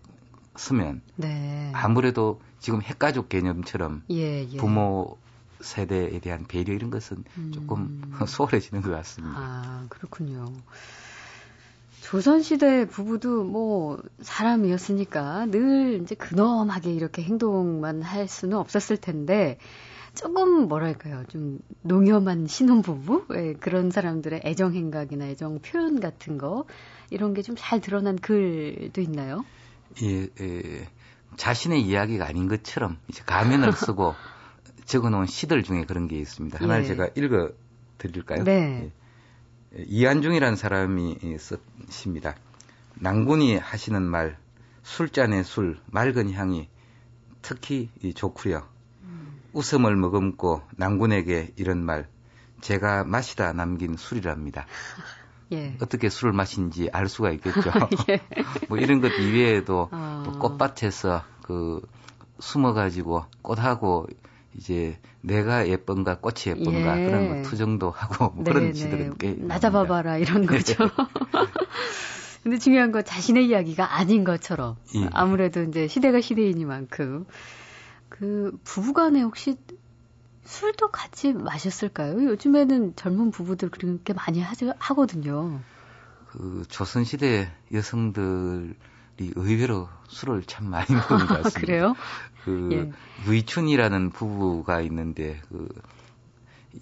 서면 0.56 1.02
네. 1.16 1.72
아무래도 1.74 2.42
지금 2.60 2.82
핵가족 2.82 3.30
개념처럼 3.30 4.04
예, 4.10 4.48
예. 4.50 4.58
부모 4.58 5.18
세대에 5.62 6.20
대한 6.20 6.46
배려 6.46 6.74
이런 6.74 6.90
것은 6.90 7.24
음. 7.38 7.52
조금 7.52 8.02
소홀해지는 8.28 8.82
것 8.82 8.92
같습니다. 8.92 9.36
아 9.38 9.86
그렇군요. 9.90 10.46
조선시대 12.10 12.88
부부도 12.88 13.44
뭐 13.44 14.02
사람이었으니까 14.22 15.48
늘 15.48 16.00
이제 16.02 16.16
근엄하게 16.16 16.94
이렇게 16.94 17.22
행동만 17.22 18.02
할 18.02 18.30
수는 18.30 18.56
없었을 18.58 18.96
텐데 18.96 19.58
조금 20.16 20.70
뭐랄까요 20.70 21.26
좀 21.28 21.60
농염한 21.82 22.48
신혼부부 22.48 23.26
예, 23.36 23.54
그런 23.60 23.92
사람들의 23.92 24.40
애정 24.46 24.74
행각이나 24.74 25.26
애정 25.28 25.60
표현 25.60 26.00
같은 26.00 26.38
거 26.38 26.64
이런 27.10 27.34
게 27.34 27.42
좀 27.42 27.56
잘 27.58 27.82
드러난 27.82 28.16
글도 28.16 29.02
있나요? 29.02 29.44
예, 30.02 30.30
예, 30.40 30.88
자신의 31.36 31.82
이야기가 31.82 32.26
아닌 32.26 32.48
것처럼 32.48 32.98
이제 33.10 33.22
가면을 33.26 33.74
쓰고 33.76 34.16
적어놓은 34.86 35.26
시들 35.26 35.62
중에 35.64 35.84
그런 35.84 36.08
게 36.08 36.18
있습니다. 36.18 36.58
하나를 36.58 36.84
예. 36.84 36.88
제가 36.88 37.10
읽어 37.16 37.50
드릴까요? 37.98 38.46
네. 38.46 38.92
예. 39.78 39.84
이한중이라는 39.88 40.56
사람이 40.56 41.18
썼습니다. 41.38 42.36
낭군이 42.96 43.58
하시는 43.58 44.02
말, 44.02 44.38
술잔의 44.84 45.44
술, 45.44 45.78
맑은 45.88 46.34
향이 46.34 46.70
특히 47.42 47.90
좋구려. 48.16 48.68
음. 49.04 49.40
웃음을 49.54 49.96
머금고 49.96 50.62
낭군에게 50.76 51.54
이런 51.58 51.84
말, 51.84 52.08
제가 52.62 53.04
마시다 53.04 53.54
남긴 53.54 53.96
술이랍니다. 53.98 54.66
예. 55.54 55.78
어떻게 55.82 56.10
술을 56.10 56.34
마신지 56.34 56.90
알 56.92 57.08
수가 57.08 57.32
있겠죠. 57.32 57.62
예. 58.10 58.22
뭐 58.68 58.78
이런 58.78 59.00
것 59.00 59.10
이외에도 59.10 59.90
어. 59.92 60.24
또 60.26 60.40
꽃밭에서 60.40 61.24
그 61.44 61.82
숨어가지고 62.40 63.26
꽃하고 63.42 64.08
이제 64.58 65.00
내가 65.22 65.68
예쁜가 65.68 66.20
꽃이 66.20 66.36
예쁜가 66.48 66.98
예. 67.00 67.06
그런 67.06 67.28
거 67.28 67.36
투정도 67.44 67.92
하고 67.92 68.30
뭐 68.36 68.44
그런 68.44 68.72
네, 68.72 68.74
시들은 68.74 69.18
꽤 69.18 69.36
나 69.40 69.60
잡아봐라 69.60 70.18
이런 70.18 70.42
네. 70.42 70.48
거죠. 70.48 70.74
근데 72.44 72.58
중요한 72.60 72.92
건 72.92 73.04
자신의 73.04 73.48
이야기가 73.48 73.96
아닌 73.96 74.24
것처럼 74.24 74.78
예. 74.96 75.10
아무래도 75.14 75.62
이제 75.64 75.88
시대가 75.88 76.22
시대이니만큼 76.22 77.26
그 78.10 78.58
부부간에 78.64 79.22
혹시 79.22 79.58
술도 80.46 80.92
같이 80.92 81.34
마셨을까요? 81.34 82.24
요즘에는 82.24 82.96
젊은 82.96 83.32
부부들 83.32 83.70
그렇게 83.70 84.14
많이 84.14 84.42
하죠, 84.42 84.74
하거든요. 84.80 85.60
그 86.30 86.64
조선시대 86.70 87.52
여성들이 87.74 88.76
의외로 89.36 89.90
술을 90.08 90.44
참 90.44 90.70
많이 90.70 90.88
먹는 90.96 91.28
것 91.28 91.36
같습니다. 91.44 91.60
그래요? 91.60 91.96
그 92.48 92.70
예. 92.72 93.30
유이춘이라는 93.30 94.10
부부가 94.12 94.82
있는데 94.82 95.40
그 95.50 95.68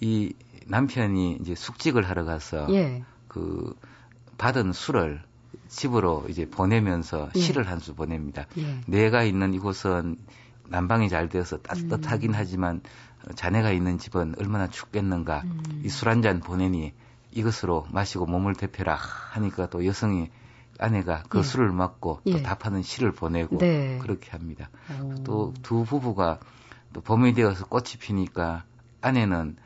이 0.00 0.32
남편이 0.66 1.38
이제 1.40 1.54
숙직을 1.54 2.08
하러 2.08 2.24
가서 2.24 2.66
예. 2.70 3.02
그 3.28 3.74
받은 4.38 4.72
술을 4.72 5.22
집으로 5.68 6.26
이제 6.28 6.48
보내면서 6.48 7.30
예. 7.34 7.40
시를 7.40 7.68
한 7.68 7.80
수 7.80 7.94
보냅니다. 7.94 8.46
예. 8.58 8.80
내가 8.86 9.22
있는 9.22 9.54
이곳은 9.54 10.18
난방이 10.68 11.08
잘 11.08 11.28
되어서 11.28 11.58
따뜻하긴 11.58 12.30
음. 12.30 12.34
하지만 12.34 12.80
자네가 13.34 13.70
있는 13.70 13.98
집은 13.98 14.34
얼마나 14.38 14.68
춥겠는가. 14.68 15.42
음. 15.44 15.82
이술 15.84 16.08
한 16.08 16.22
잔 16.22 16.40
보내니 16.40 16.92
이것으로 17.32 17.86
마시고 17.90 18.26
몸을 18.26 18.54
데펴라 18.54 18.96
하니까 18.96 19.68
또 19.68 19.84
여성이 19.86 20.30
아내가 20.78 21.22
그 21.28 21.38
예. 21.38 21.42
술을 21.42 21.70
맞고 21.72 22.20
또 22.24 22.38
예. 22.38 22.42
답하는 22.42 22.82
시를 22.82 23.12
보내고 23.12 23.58
네. 23.58 23.98
그렇게 24.02 24.30
합니다. 24.30 24.68
또 25.24 25.52
두 25.62 25.84
부부가 25.84 26.38
또 26.92 27.00
봄이 27.00 27.34
되어서 27.34 27.66
꽃이 27.66 27.96
피니까 28.00 28.64
아내는 29.00 29.56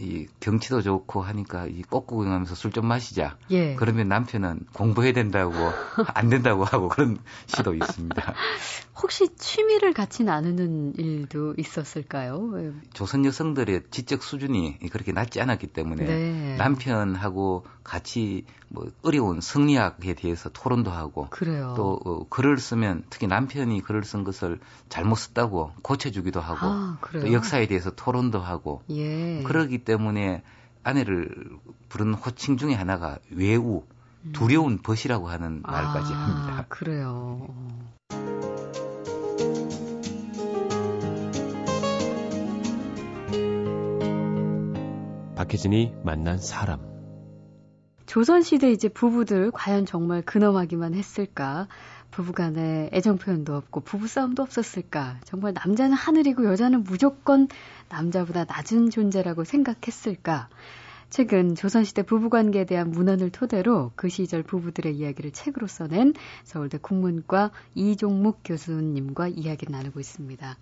이 0.00 0.28
경치도 0.38 0.82
좋고 0.82 1.22
하니까 1.22 1.66
이 1.66 1.82
꽃 1.82 2.06
구경하면서 2.06 2.54
술 2.54 2.70
좀 2.70 2.86
마시자. 2.86 3.36
예. 3.50 3.74
그러면 3.74 4.06
남편은 4.08 4.66
공부해야 4.72 5.12
된다고 5.12 5.52
안 6.14 6.28
된다고 6.28 6.64
하고 6.64 6.88
그런 6.88 7.18
시도 7.46 7.74
있습니다. 7.74 8.34
혹시 9.02 9.28
취미를 9.36 9.92
같이 9.92 10.22
나누는 10.24 10.94
일도 10.96 11.54
있었을까요? 11.58 12.52
조선 12.92 13.24
여성들의 13.24 13.84
지적 13.90 14.22
수준이 14.22 14.78
그렇게 14.92 15.10
낮지 15.12 15.40
않았기 15.40 15.68
때문에 15.68 16.04
네. 16.04 16.56
남편하고 16.58 17.64
같이 17.88 18.44
뭐 18.68 18.90
어려운 19.02 19.40
성리학에 19.40 20.12
대해서 20.12 20.50
토론도 20.50 20.90
하고 20.90 21.26
그래요. 21.30 21.72
또 21.74 21.98
어, 22.04 22.28
글을 22.28 22.58
쓰면 22.58 23.04
특히 23.08 23.26
남편이 23.26 23.80
글을 23.80 24.04
쓴 24.04 24.24
것을 24.24 24.60
잘못 24.90 25.14
썼다고 25.16 25.72
고쳐주기도 25.80 26.38
하고 26.38 26.58
아, 26.66 26.98
또 27.12 27.32
역사에 27.32 27.66
대해서 27.66 27.90
토론도 27.90 28.40
하고 28.40 28.82
예. 28.90 29.42
그러기 29.42 29.78
때문에 29.84 30.42
아내를 30.84 31.34
부르는 31.88 32.12
호칭 32.12 32.58
중에 32.58 32.74
하나가 32.74 33.16
외우 33.30 33.84
음. 34.24 34.32
두려운 34.32 34.82
벗이라고 34.82 35.30
하는 35.30 35.62
말까지 35.62 36.12
아, 36.12 36.16
합니다. 36.16 36.64
그래요. 36.68 37.48
박혜진이 45.36 45.94
만난 46.04 46.36
사람. 46.36 46.97
조선시대 48.08 48.72
이제 48.72 48.88
부부들 48.88 49.50
과연 49.50 49.84
정말 49.84 50.22
근엄하기만 50.22 50.94
했을까? 50.94 51.68
부부간에 52.10 52.88
애정 52.94 53.18
표현도 53.18 53.54
없고 53.54 53.80
부부싸움도 53.80 54.42
없었을까? 54.42 55.20
정말 55.24 55.52
남자는 55.52 55.92
하늘이고 55.92 56.46
여자는 56.46 56.84
무조건 56.84 57.48
남자보다 57.90 58.46
낮은 58.46 58.88
존재라고 58.88 59.44
생각했을까? 59.44 60.48
최근 61.10 61.54
조선시대 61.54 62.04
부부관계에 62.04 62.64
대한 62.64 62.92
문헌을 62.92 63.28
토대로 63.28 63.92
그 63.94 64.08
시절 64.08 64.42
부부들의 64.42 64.96
이야기를 64.96 65.32
책으로 65.32 65.66
써낸 65.66 66.14
서울대 66.44 66.78
국문과 66.78 67.50
이종묵 67.74 68.40
교수님과 68.42 69.28
이야기를 69.28 69.70
나누고 69.70 70.00
있습니다. 70.00 70.56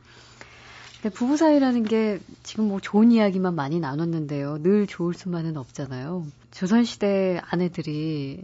부부 1.10 1.36
사이라는 1.36 1.84
게 1.84 2.20
지금 2.42 2.68
뭐 2.68 2.80
좋은 2.80 3.12
이야기만 3.12 3.54
많이 3.54 3.80
나눴는데요. 3.80 4.62
늘 4.62 4.86
좋을 4.86 5.14
수만은 5.14 5.56
없잖아요. 5.56 6.26
조선시대 6.50 7.40
아내들이 7.44 8.42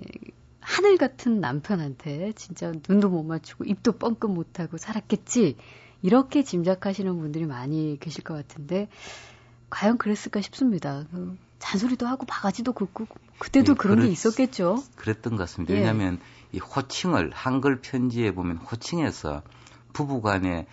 하늘 0.61 0.97
같은 0.97 1.41
남편한테 1.41 2.33
진짜 2.37 2.73
눈도 2.89 3.09
못 3.09 3.23
맞추고 3.25 3.65
입도 3.65 3.93
뻥끗 3.93 4.31
못하고 4.31 4.79
살았겠지. 4.79 5.57
이렇게 6.03 6.43
짐작하시는 6.43 7.17
분들이 7.19 7.47
많이 7.47 7.97
계실 8.01 8.25
것 8.25 8.35
같은데, 8.35 8.89
과연 9.71 9.99
그랬을까 9.99 10.41
싶습니다. 10.41 11.05
그 11.13 11.37
잔소리도 11.61 12.07
하고 12.07 12.27
바가지도 12.27 12.73
긋고, 12.73 13.07
그때도 13.39 13.73
예, 13.73 13.77
그런 13.77 13.97
그랬, 13.97 14.07
게 14.07 14.13
있었겠죠? 14.13 14.83
그랬던 14.97 15.37
것 15.37 15.45
같습니다. 15.45 15.75
예. 15.75 15.79
왜냐하면 15.79 16.19
이 16.53 16.59
호칭을 16.59 17.31
한글 17.33 17.81
편지에 17.81 18.33
보면 18.33 18.57
호칭에서 18.59 19.43
부부간에 19.93 20.67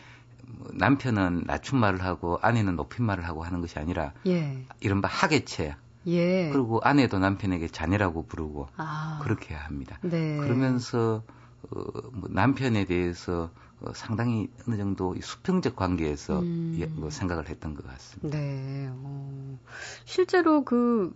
남편은 0.74 1.44
낮춤말을 1.46 2.04
하고 2.04 2.40
아내는 2.42 2.76
높임말을 2.76 3.28
하고 3.28 3.44
하는 3.44 3.62
것이 3.62 3.80
아니라 3.80 4.14
예. 4.28 4.66
이른바 4.80 5.08
하계체. 5.08 5.76
예. 6.08 6.50
그리고 6.50 6.80
아내도 6.82 7.20
남편에게 7.20 7.68
자네라고 7.68 8.26
부르고 8.26 8.68
아. 8.78 9.20
그렇게 9.24 9.54
합니다. 9.54 10.00
네. 10.02 10.38
그러면서 10.38 11.24
어, 11.72 11.84
뭐 12.12 12.30
남편에 12.30 12.86
대해서 12.86 13.52
어, 13.82 13.92
상당히 13.94 14.50
어느 14.68 14.78
정도 14.78 15.16
수평적 15.22 15.76
관계에서 15.76 16.40
음. 16.40 16.76
예, 16.80 16.86
뭐 16.86 17.10
생각을 17.10 17.50
했던 17.50 17.76
것 17.76 17.86
같습니다. 17.88 18.38
네. 18.38 18.90
어. 18.92 19.60
실제로 20.06 20.64
그 20.64 21.16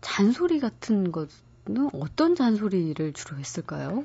잔소리 0.00 0.60
같은 0.60 1.12
것은 1.12 1.90
어떤 1.92 2.34
잔소리를 2.34 3.12
주로 3.12 3.38
했을까요? 3.38 4.04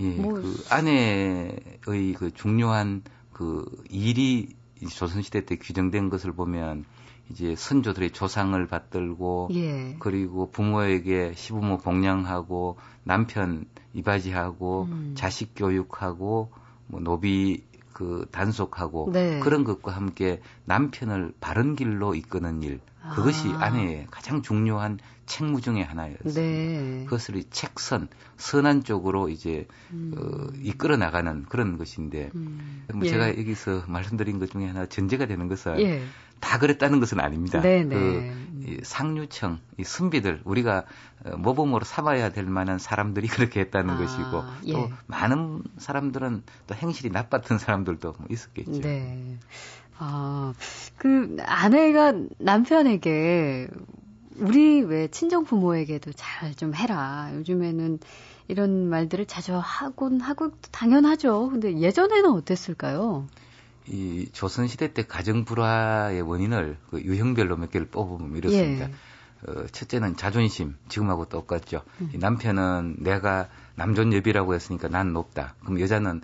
예, 0.00 0.10
뭐... 0.16 0.34
그 0.34 0.64
아내의 0.70 1.78
그 1.82 2.30
중요한 2.34 3.02
그 3.42 3.64
일이 3.90 4.54
조선시대 4.88 5.44
때 5.46 5.56
규정된 5.56 6.10
것을 6.10 6.32
보면 6.32 6.84
이제 7.28 7.56
선조들의 7.56 8.12
조상을 8.12 8.64
받들고 8.68 9.48
예. 9.54 9.96
그리고 9.98 10.50
부모에게 10.50 11.32
시부모 11.34 11.78
복양하고 11.78 12.76
남편 13.02 13.64
이바지하고 13.94 14.88
음. 14.90 15.14
자식 15.16 15.54
교육하고 15.56 16.50
뭐 16.86 17.00
노비 17.00 17.64
그 18.02 18.26
단속하고 18.32 19.10
네. 19.12 19.38
그런 19.38 19.62
것과 19.62 19.92
함께 19.92 20.40
남편을 20.64 21.34
바른 21.40 21.76
길로 21.76 22.16
이끄는 22.16 22.64
일 22.64 22.80
그것이 23.14 23.48
아. 23.52 23.66
아내의 23.66 24.08
가장 24.10 24.42
중요한 24.42 24.98
책무 25.26 25.60
중의 25.60 25.84
하나였습니다. 25.84 26.40
네. 26.40 27.04
그것을 27.04 27.44
책선 27.50 28.08
선한 28.38 28.82
쪽으로 28.82 29.28
이제 29.28 29.68
음. 29.92 30.14
어, 30.16 30.48
이끌어 30.60 30.96
나가는 30.96 31.44
그런 31.44 31.78
것인데 31.78 32.30
음. 32.34 32.84
뭐 32.92 33.06
예. 33.06 33.10
제가 33.10 33.28
여기서 33.38 33.84
말씀드린 33.86 34.40
것 34.40 34.50
중에 34.50 34.66
하나 34.66 34.86
전제가 34.86 35.26
되는 35.26 35.46
것은 35.46 35.78
예. 35.78 36.02
다 36.42 36.58
그랬다는 36.58 37.00
것은 37.00 37.20
아닙니다. 37.20 37.62
네, 37.62 37.84
네. 37.84 37.96
그 37.96 38.78
상류층, 38.82 39.58
이 39.78 39.84
선비들 39.84 40.42
우리가 40.44 40.84
어, 41.24 41.36
모범으로 41.36 41.84
삼아야 41.84 42.30
될 42.30 42.44
만한 42.44 42.78
사람들이 42.78 43.28
그렇게 43.48 43.60
했다는 43.60 43.94
아, 43.94 43.98
것이고 43.98 44.44
예. 44.66 44.72
또 44.72 44.90
많은 45.06 45.62
사람들은 45.78 46.42
또 46.66 46.74
행실이 46.74 47.10
나빴던 47.10 47.58
사람들도 47.58 48.14
뭐 48.18 48.26
있었겠죠. 48.28 48.80
네. 48.82 49.38
아, 49.98 50.52
그 50.96 51.36
아내가 51.44 52.12
남편에게 52.38 53.68
우리 54.38 54.82
왜 54.82 55.08
친정 55.08 55.44
부모에게도 55.44 56.12
잘 56.12 56.54
좀 56.56 56.74
해라. 56.74 57.30
요즘에는 57.34 57.98
이런 58.48 58.88
말들을 58.88 59.26
자주 59.26 59.58
하곤 59.62 60.20
하고 60.20 60.50
당연하죠. 60.72 61.50
근데 61.50 61.78
예전에는 61.78 62.30
어땠을까요? 62.30 63.26
이 63.86 64.28
조선 64.32 64.68
시대 64.68 64.92
때 64.92 65.04
가정 65.04 65.44
불화의 65.44 66.22
원인을 66.22 66.76
그 66.90 67.00
유형별로 67.00 67.56
몇 67.56 67.70
개를 67.70 67.88
뽑으면 67.88 68.36
이렇습니다. 68.36 68.88
예. 68.88 68.92
어, 69.46 69.66
첫째는 69.66 70.16
자존심, 70.16 70.76
지금하고 70.88 71.24
똑같죠. 71.24 71.82
음. 72.00 72.12
남편은 72.14 72.96
내가 73.00 73.48
남존 73.74 74.12
여비라고 74.12 74.54
했으니까 74.54 74.88
난 74.88 75.12
높다. 75.12 75.54
그럼 75.62 75.80
여자는 75.80 76.20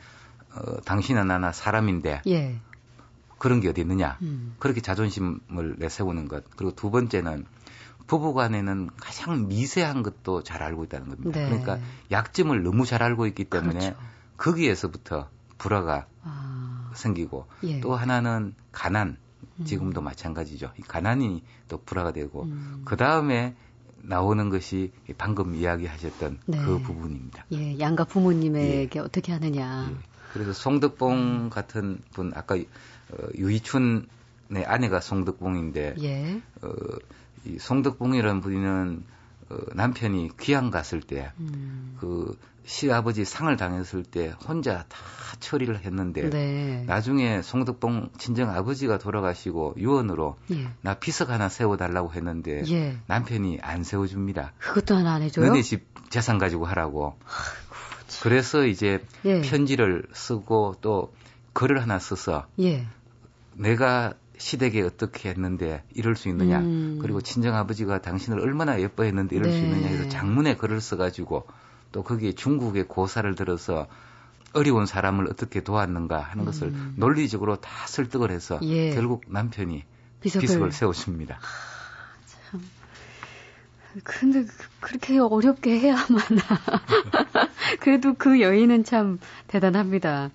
어, 0.55 0.81
당신은 0.83 1.27
나나 1.27 1.53
사람인데 1.53 2.23
예. 2.29 2.61
그런 3.39 3.61
게 3.61 3.69
어디 3.69 3.81
있느냐. 3.81 4.19
음. 4.23 4.55
그렇게 4.59 4.81
자존심을 4.81 5.77
내세우는 5.79 6.29
것. 6.29 6.45
그리고 6.57 6.75
두 6.75 6.91
번째는 6.91 7.45
부부간에는 8.07 8.91
가장 8.99 9.49
미세한 9.49 10.03
것도 10.03 10.43
잘 10.43 10.63
알고 10.63 10.85
있다는 10.85 11.09
겁니다. 11.09 11.41
네. 11.41 11.49
그러니까 11.49 11.79
약점을 12.11 12.63
너무 12.63 12.87
잘 12.87 13.03
알고 13.03 13.27
있기 13.27 13.45
때문에 13.45 13.79
그렇죠. 13.79 13.97
거기에서부터 14.37 15.29
불화가 15.59 16.07
아. 16.23 16.68
생기고 16.99 17.47
예. 17.65 17.81
또 17.81 17.95
하나는 17.95 18.55
가난. 18.73 19.17
음. 19.61 19.65
지금도 19.65 20.03
음. 20.03 20.05
마찬가지죠. 20.05 20.73
이 20.79 20.83
가난이 20.83 21.43
또 21.69 21.79
불화가 21.85 22.13
되고 22.13 22.45
음. 22.45 22.83
그 22.85 22.97
다음에 22.97 23.55
나오는 24.03 24.49
것이 24.49 24.93
방금 25.17 25.55
이야기하셨던 25.55 26.39
네. 26.47 26.59
그 26.59 26.81
부분입니다. 26.81 27.45
예, 27.53 27.79
양가 27.79 28.05
부모님에게 28.05 28.91
예. 28.99 28.99
어떻게 29.01 29.33
하느냐. 29.33 29.91
예. 29.91 29.97
그래서 30.33 30.53
송덕봉 30.53 31.51
같은 31.51 32.01
분 32.13 32.33
아까 32.35 32.55
어, 32.57 33.29
유이춘의 33.37 34.65
아내가 34.67 35.01
송덕봉인데 35.01 35.97
예. 36.01 36.43
어, 36.63 36.73
이 37.45 37.59
송덕봉이라는 37.59 38.41
분은 38.41 39.05
어, 39.51 39.57
남편이 39.75 40.31
귀양 40.41 40.71
갔을 40.71 41.01
때, 41.01 41.33
음. 41.39 41.97
그, 42.01 42.39
시아버지 42.65 43.25
상을 43.25 43.57
당했을 43.57 44.03
때 44.03 44.35
혼자 44.47 44.85
다 44.89 44.99
처리를 45.41 45.85
했는데, 45.87 46.29
네. 46.29 46.85
나중에 46.87 47.41
송덕봉 47.41 48.11
친정 48.19 48.51
아버지가 48.51 48.99
돌아가시고 48.99 49.77
유언으로 49.79 50.37
예. 50.53 50.69
나 50.83 50.93
비석 50.93 51.31
하나 51.31 51.49
세워달라고 51.49 52.13
했는데, 52.13 52.63
예. 52.69 52.97
남편이 53.07 53.61
안 53.63 53.85
세워줍니다. 53.85 54.53
그것도 54.59 54.97
하나 54.97 55.15
안 55.15 55.23
해줘요? 55.23 55.47
너네 55.47 55.63
집 55.63 55.87
재산 56.11 56.37
가지고 56.37 56.67
하라고. 56.67 57.17
아이고, 57.25 58.23
그래서 58.23 58.67
이제 58.67 59.03
예. 59.25 59.41
편지를 59.41 60.05
쓰고 60.13 60.77
또 60.83 61.15
글을 61.55 61.81
하나 61.81 61.99
써서, 61.99 62.47
예. 62.61 62.87
내가 63.55 64.13
시댁에 64.39 64.83
어떻게 64.83 65.29
했는데 65.29 65.83
이럴 65.95 66.17
수 66.17 66.29
있느냐. 66.29 66.61
음. 66.61 66.99
그리고 67.03 67.21
친정 67.21 67.55
아버지가 67.57 68.01
당신을 68.01 68.41
얼마나 68.41 68.81
예뻐했는데 68.81 69.37
이럴 69.37 69.51
네. 69.51 69.59
수 69.59 69.65
있느냐 69.65 69.89
해서 69.89 70.09
장문에 70.09 70.57
글을 70.57 70.81
써가지고 70.81 71.47
또 71.93 72.03
거기에 72.03 72.33
중국의 72.33 72.89
고사를 72.89 73.33
들어서 73.35 73.89
어려운 74.55 74.87
사람을 74.87 75.29
어떻게 75.29 75.63
도왔는가 75.63 76.21
하는 76.21 76.45
것을 76.45 76.69
음. 76.69 76.95
논리적으로 76.97 77.57
다 77.57 77.71
설득을 77.87 78.31
해서 78.31 78.59
예. 78.63 78.95
결국 78.95 79.25
남편이 79.29 79.85
비석을, 80.21 80.47
비석을 80.47 80.73
세워줍니다. 80.73 81.37
아, 81.37 82.49
참. 82.51 82.63
근데 84.05 84.45
그, 84.45 84.69
그렇게 84.81 85.19
어렵게 85.19 85.79
해야만. 85.81 86.07
그래도 87.81 88.15
그 88.15 88.41
여인은 88.41 88.85
참 88.85 89.19
대단합니다. 89.49 90.31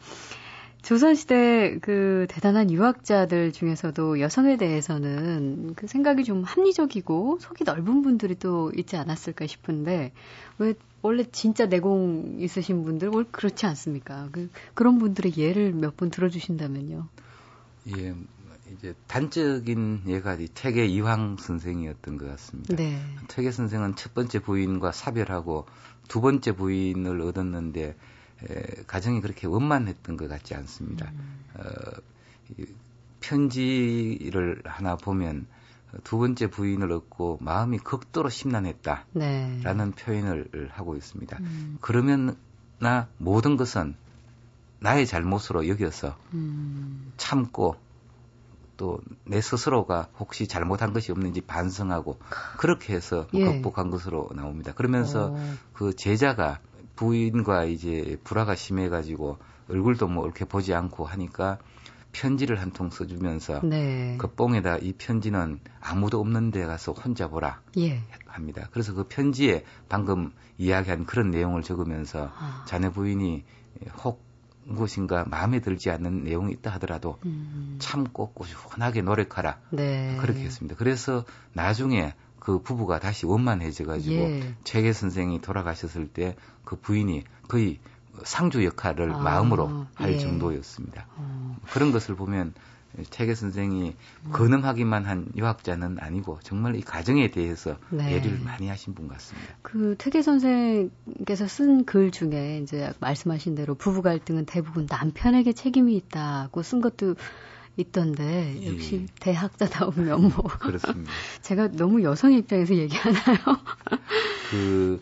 조선시대 0.84 1.80
그 1.82 2.28
대단한 2.30 2.70
유학자들 2.70 3.54
중에서도 3.54 4.20
여성에 4.20 4.58
대해서는 4.58 5.74
그 5.76 5.88
생각이 5.88 6.26
좀 6.26 6.44
합리적이고 6.44 7.40
속이 7.40 7.64
넓은 7.64 8.02
분들이 8.02 8.36
또 8.36 8.72
있지 8.76 8.98
않았을까 8.98 9.48
싶은데 9.48 10.12
왜 10.60 10.74
원래 11.02 11.24
진짜 11.32 11.66
내공 11.66 12.38
있으신 12.40 12.84
분들 12.84 13.10
왜 13.14 13.24
그렇지 13.32 13.66
않습니까? 13.66 14.28
그, 14.32 14.50
그런 14.74 15.00
분들의 15.00 15.34
예를 15.38 15.72
몇 15.74 15.96
분 15.96 16.10
들어주신다면요. 16.10 17.08
예, 17.98 18.16
이제 18.74 18.94
단적인 19.08 20.04
예가 20.08 20.38
태계 20.54 20.86
이황 20.86 21.38
선생이었던 21.38 22.18
것 22.18 22.28
같습니다. 22.30 22.76
네. 22.76 23.00
태계 23.28 23.52
선생은 23.52 23.96
첫 23.96 24.14
번째 24.14 24.40
부인과 24.40 24.92
사별하고 24.92 25.66
두 26.08 26.20
번째 26.20 26.54
부인을 26.54 27.22
얻었는데 27.22 27.96
에, 28.50 28.84
가정이 28.88 29.22
그렇게 29.22 29.48
원만했던 29.48 30.18
것 30.18 30.28
같지 30.28 30.56
않습니다. 30.56 31.12
음. 31.12 31.46
어, 31.56 31.64
이, 32.58 32.66
편지를 33.20 34.62
하나 34.66 34.96
보면 34.96 35.48
두 36.04 36.18
번째 36.18 36.48
부인을 36.48 36.92
얻고 36.92 37.38
마음이 37.42 37.78
극도로 37.78 38.30
심란했다라는 38.30 39.06
네. 39.14 39.92
표현을 39.98 40.70
하고 40.72 40.96
있습니다. 40.96 41.38
음. 41.40 41.78
그러면 41.80 42.36
나 42.80 43.08
모든 43.18 43.56
것은 43.56 43.96
나의 44.80 45.08
잘못으로 45.08 45.68
여겨서 45.70 46.18
음. 46.34 47.14
참고 47.18 47.78
또 48.76 49.00
내 49.26 49.42
스스로가 49.42 50.10
혹시 50.20 50.48
잘못한 50.48 50.94
것이 50.94 51.12
없는지 51.12 51.42
반성하고 51.42 52.18
그렇게 52.58 52.94
해서 52.94 53.28
예. 53.34 53.44
극복한 53.46 53.90
것으로 53.90 54.30
나옵니다. 54.36 54.74
그러면서 54.74 55.32
오. 55.32 55.40
그 55.74 55.96
제자가 55.96 56.60
부인과 56.96 57.66
이제 57.66 58.18
불화가 58.24 58.56
심해가지고 58.56 59.38
얼굴도 59.70 60.08
뭐 60.08 60.26
이렇게 60.26 60.46
보지 60.46 60.74
않고 60.74 61.06
하니까 61.06 61.58
편지를 62.12 62.62
한 62.62 62.72
통 62.72 62.90
써주면서 62.90 63.62
네. 63.64 64.18
그 64.20 64.28
뽕에다 64.28 64.78
이 64.78 64.94
편지는 64.94 65.60
아무도 65.82 66.20
없는 66.20 66.52
데 66.52 66.66
가서 66.66 66.92
혼자 66.92 67.28
보라 67.28 67.62
예. 67.78 68.02
합니다. 68.28 68.68
그래서 68.72 68.94
그 68.94 69.06
편지에 69.08 69.64
방금 69.90 70.32
이야기한 70.58 71.06
그런 71.06 71.32
내용을 71.32 71.64
적으면서 71.64 72.32
아. 72.36 72.66
자네 72.68 72.90
부인이 72.92 73.44
혹 74.04 74.24
무엇인가 74.66 75.26
마음에 75.28 75.60
들지 75.60 75.90
않는 75.90 76.24
내용이 76.24 76.54
있다 76.54 76.72
하더라도 76.74 77.18
음. 77.26 77.78
참고 77.80 78.32
꾸준하게 78.32 79.02
노력하라 79.02 79.60
네. 79.72 80.18
그렇게 80.22 80.42
했습니다. 80.44 80.76
그래서 80.78 81.26
나중에 81.54 82.14
그 82.44 82.62
부부가 82.62 83.00
다시 83.00 83.26
원만해져 83.26 83.86
가지고 83.86 84.16
예. 84.16 84.54
최계 84.66 84.92
선생이 84.92 85.40
돌아가셨을 85.42 86.08
때 86.08 86.36
그 86.64 86.76
부인이 86.78 87.24
거의 87.48 87.80
상주 88.24 88.64
역할을 88.64 89.12
아, 89.14 89.18
마음으로 89.18 89.88
할 89.96 90.14
예. 90.14 90.18
정도였습니다. 90.20 91.08
어. 91.16 91.58
그런 91.72 91.92
것을 91.92 92.16
보면 92.16 92.54
최계 93.10 93.34
선생이 93.34 93.96
음. 94.26 94.32
근엄하기만 94.32 95.06
한 95.06 95.28
유학자는 95.36 95.98
아니고 96.00 96.40
정말 96.44 96.76
이 96.76 96.82
가정에 96.82 97.32
대해서 97.32 97.76
네. 97.90 98.14
예를 98.14 98.40
많이 98.40 98.68
하신 98.68 98.94
분 98.94 99.08
같습니다. 99.08 99.56
그 99.64 99.96
퇴계 99.98 100.22
선생께서 100.22 101.48
쓴 101.48 101.86
글 101.86 102.12
중에 102.12 102.60
이제 102.62 102.94
말씀하신 103.00 103.56
대로 103.56 103.74
부부 103.74 104.04
갈등은 104.04 104.46
대부분 104.46 104.86
남편에게 104.88 105.54
책임이 105.54 105.96
있다고 105.96 106.62
쓴 106.62 106.82
것도 106.82 107.16
있던데 107.78 108.60
예. 108.62 108.74
역시 108.74 109.08
예. 109.08 109.14
대학자다운 109.20 110.06
면모. 110.06 110.44
그렇습니다. 110.60 111.12
제가 111.42 111.72
너무 111.72 112.04
여성 112.04 112.34
입장에서 112.34 112.76
얘기하나요? 112.76 113.38
그 114.52 115.02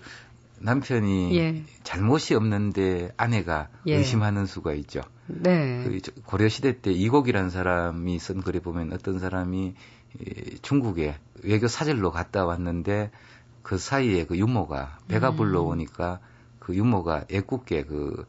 남편이 0.59 1.37
예. 1.37 1.63
잘못이 1.83 2.35
없는데 2.35 3.13
아내가 3.17 3.67
예. 3.87 3.97
의심하는 3.97 4.45
수가 4.45 4.73
있죠. 4.73 5.01
네. 5.27 5.83
그 5.83 6.21
고려 6.23 6.47
시대 6.47 6.79
때 6.79 6.91
이곡이라는 6.91 7.49
사람이 7.49 8.19
쓴 8.19 8.41
글에 8.41 8.59
보면 8.59 8.93
어떤 8.93 9.19
사람이 9.19 9.73
중국에 10.61 11.15
외교 11.43 11.67
사절로 11.67 12.11
갔다 12.11 12.45
왔는데 12.45 13.11
그 13.63 13.77
사이에 13.77 14.25
그 14.25 14.37
유모가 14.37 14.99
배가 15.07 15.31
음. 15.31 15.35
불러오니까 15.35 16.19
그 16.59 16.75
유모가 16.75 17.25
애꿎게 17.31 17.83
그 17.85 18.25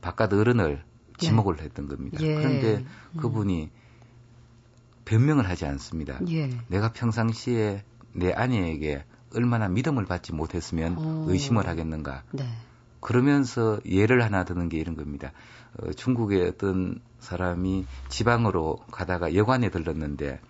바깥 0.00 0.32
어른을 0.32 0.82
지목을 1.18 1.56
네. 1.56 1.64
했던 1.64 1.88
겁니다. 1.88 2.18
예. 2.22 2.34
그런데 2.34 2.76
음. 2.78 3.16
그분이 3.18 3.64
음. 3.64 3.83
변명을 5.04 5.48
하지 5.48 5.66
않습니다. 5.66 6.18
예. 6.28 6.50
내가 6.68 6.92
평상시에 6.92 7.84
내 8.12 8.32
아내에게 8.32 9.04
얼마나 9.34 9.68
믿음을 9.68 10.04
받지 10.04 10.32
못했으면 10.32 10.96
오. 10.96 11.30
의심을 11.30 11.66
하겠는가. 11.66 12.22
네. 12.32 12.44
그러면서 13.00 13.80
예를 13.84 14.22
하나 14.22 14.44
드는 14.44 14.68
게 14.68 14.78
이런 14.78 14.96
겁니다. 14.96 15.32
어, 15.78 15.92
중국의 15.92 16.48
어떤 16.48 17.00
사람이 17.18 17.84
지방으로 18.08 18.78
가다가 18.90 19.34
여관에 19.34 19.70
들렀는데 19.70 20.40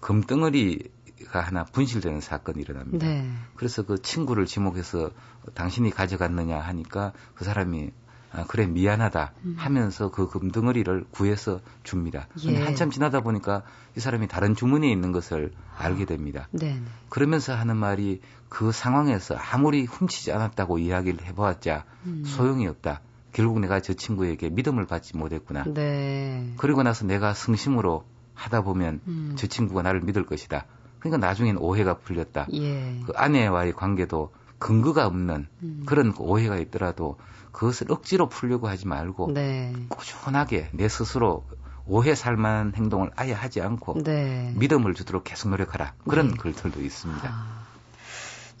금덩어리가 0.00 1.40
하나 1.40 1.64
분실되는 1.64 2.20
사건이 2.20 2.60
일어납니다. 2.60 3.06
네. 3.06 3.30
그래서 3.54 3.84
그 3.84 4.02
친구를 4.02 4.46
지목해서 4.46 5.10
당신이 5.54 5.90
가져갔느냐 5.90 6.58
하니까 6.58 7.12
그 7.34 7.44
사람이 7.44 7.92
아, 8.32 8.44
그래 8.48 8.66
미안하다 8.66 9.32
음. 9.44 9.54
하면서 9.58 10.10
그 10.10 10.28
금덩어리를 10.28 11.04
구해서 11.10 11.60
줍니다. 11.82 12.26
근데 12.34 12.60
예. 12.60 12.64
한참 12.64 12.90
지나다 12.90 13.20
보니까 13.20 13.62
이 13.96 14.00
사람이 14.00 14.28
다른 14.28 14.54
주머니에 14.54 14.90
있는 14.90 15.12
것을 15.12 15.52
알게 15.76 16.06
됩니다. 16.06 16.48
네 16.50 16.80
그러면서 17.08 17.54
하는 17.54 17.76
말이 17.76 18.20
그 18.48 18.72
상황에서 18.72 19.34
아무리 19.36 19.84
훔치지 19.84 20.32
않았다고 20.32 20.78
이야기를 20.78 21.24
해보았자 21.26 21.84
음. 22.06 22.22
소용이 22.24 22.66
없다. 22.66 23.00
결국 23.32 23.60
내가 23.60 23.80
저 23.80 23.94
친구에게 23.94 24.50
믿음을 24.50 24.86
받지 24.86 25.16
못했구나. 25.16 25.64
네. 25.64 26.52
그리고 26.58 26.82
나서 26.82 27.06
내가 27.06 27.32
성심으로 27.32 28.04
하다 28.34 28.62
보면 28.62 29.00
음. 29.06 29.32
저 29.36 29.46
친구가 29.46 29.82
나를 29.82 30.02
믿을 30.02 30.26
것이다. 30.26 30.66
그러니까 30.98 31.26
나중엔 31.26 31.56
오해가 31.56 31.94
풀렸다. 31.98 32.46
예. 32.52 33.00
그 33.06 33.12
아내와의 33.16 33.72
관계도 33.72 34.32
근거가 34.62 35.06
없는 35.06 35.48
음. 35.64 35.82
그런 35.86 36.14
오해가 36.16 36.56
있더라도 36.58 37.18
그것을 37.50 37.90
억지로 37.90 38.28
풀려고 38.28 38.68
하지 38.68 38.86
말고 38.86 39.32
네. 39.32 39.72
꾸준하게 39.88 40.70
내 40.72 40.88
스스로 40.88 41.44
오해 41.84 42.14
살만한 42.14 42.72
행동을 42.76 43.10
아예 43.16 43.32
하지 43.32 43.60
않고 43.60 44.04
네. 44.04 44.54
믿음을 44.56 44.94
주도록 44.94 45.24
계속 45.24 45.48
노력하라 45.48 45.94
그런 46.06 46.28
네. 46.28 46.36
글들도 46.36 46.80
있습니다. 46.80 47.28
아, 47.28 47.64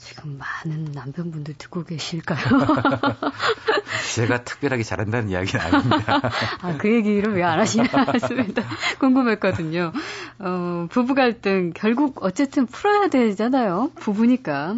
지금 0.04 0.36
많은 0.38 0.90
남편분들 0.92 1.54
듣고 1.58 1.84
계실까요? 1.84 2.38
제가 4.16 4.42
특별하게 4.44 4.82
잘한다는 4.82 5.28
이야기는 5.30 5.64
아닙니다. 5.64 6.20
아, 6.60 6.76
그 6.76 6.92
얘기를 6.92 7.32
왜 7.34 7.42
안 7.42 7.60
하시냐 7.60 7.84
했습니다. 8.12 8.62
궁금했거든요. 8.98 9.92
어, 10.40 10.86
부부 10.90 11.14
갈등 11.14 11.72
결국 11.74 12.22
어쨌든 12.24 12.66
풀어야 12.66 13.08
되잖아요. 13.08 13.90
부부니까. 13.96 14.76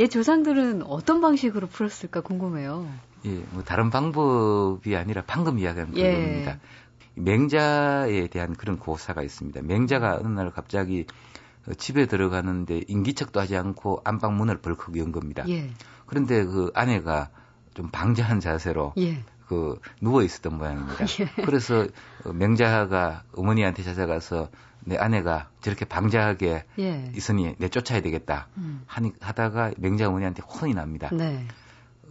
옛 0.00 0.08
조상들은 0.08 0.82
어떤 0.82 1.20
방식으로 1.20 1.66
풀었을까 1.68 2.20
궁금해요. 2.22 2.88
예, 3.26 3.30
뭐 3.52 3.62
다른 3.62 3.90
방법이 3.90 4.96
아니라 4.96 5.22
방금 5.26 5.58
이야기한 5.58 5.96
예. 5.96 6.12
그겁니다. 6.14 6.58
맹자에 7.14 8.26
대한 8.26 8.54
그런 8.54 8.78
고사가 8.78 9.22
있습니다. 9.22 9.62
맹자가 9.62 10.16
어느 10.20 10.28
날 10.28 10.50
갑자기 10.50 11.06
집에 11.78 12.06
들어가는데 12.06 12.82
인기척도 12.88 13.40
하지 13.40 13.56
않고 13.56 14.02
안방 14.04 14.36
문을 14.36 14.58
벌컥 14.58 14.96
연 14.98 15.12
겁니다. 15.12 15.44
예. 15.48 15.70
그런데 16.06 16.44
그 16.44 16.70
아내가 16.74 17.30
좀 17.74 17.90
방자한 17.90 18.40
자세로 18.40 18.92
예. 18.98 19.24
그 19.46 19.80
누워 20.00 20.22
있었던 20.22 20.56
모양입니다. 20.56 21.04
예. 21.20 21.42
그래서 21.44 21.86
맹자가 22.24 23.24
어머니한테 23.34 23.82
찾아가서 23.82 24.48
내 24.80 24.96
아내가 24.96 25.48
저렇게 25.60 25.84
방자하게 25.84 26.64
예. 26.78 27.12
있으니 27.14 27.54
내 27.58 27.68
쫓아야 27.68 28.02
되겠다 28.02 28.48
음. 28.58 28.82
하니 28.86 29.12
하다가 29.20 29.72
맹자 29.78 30.08
어머니한테 30.08 30.42
혼이 30.42 30.74
납니다. 30.74 31.08
네. 31.12 31.46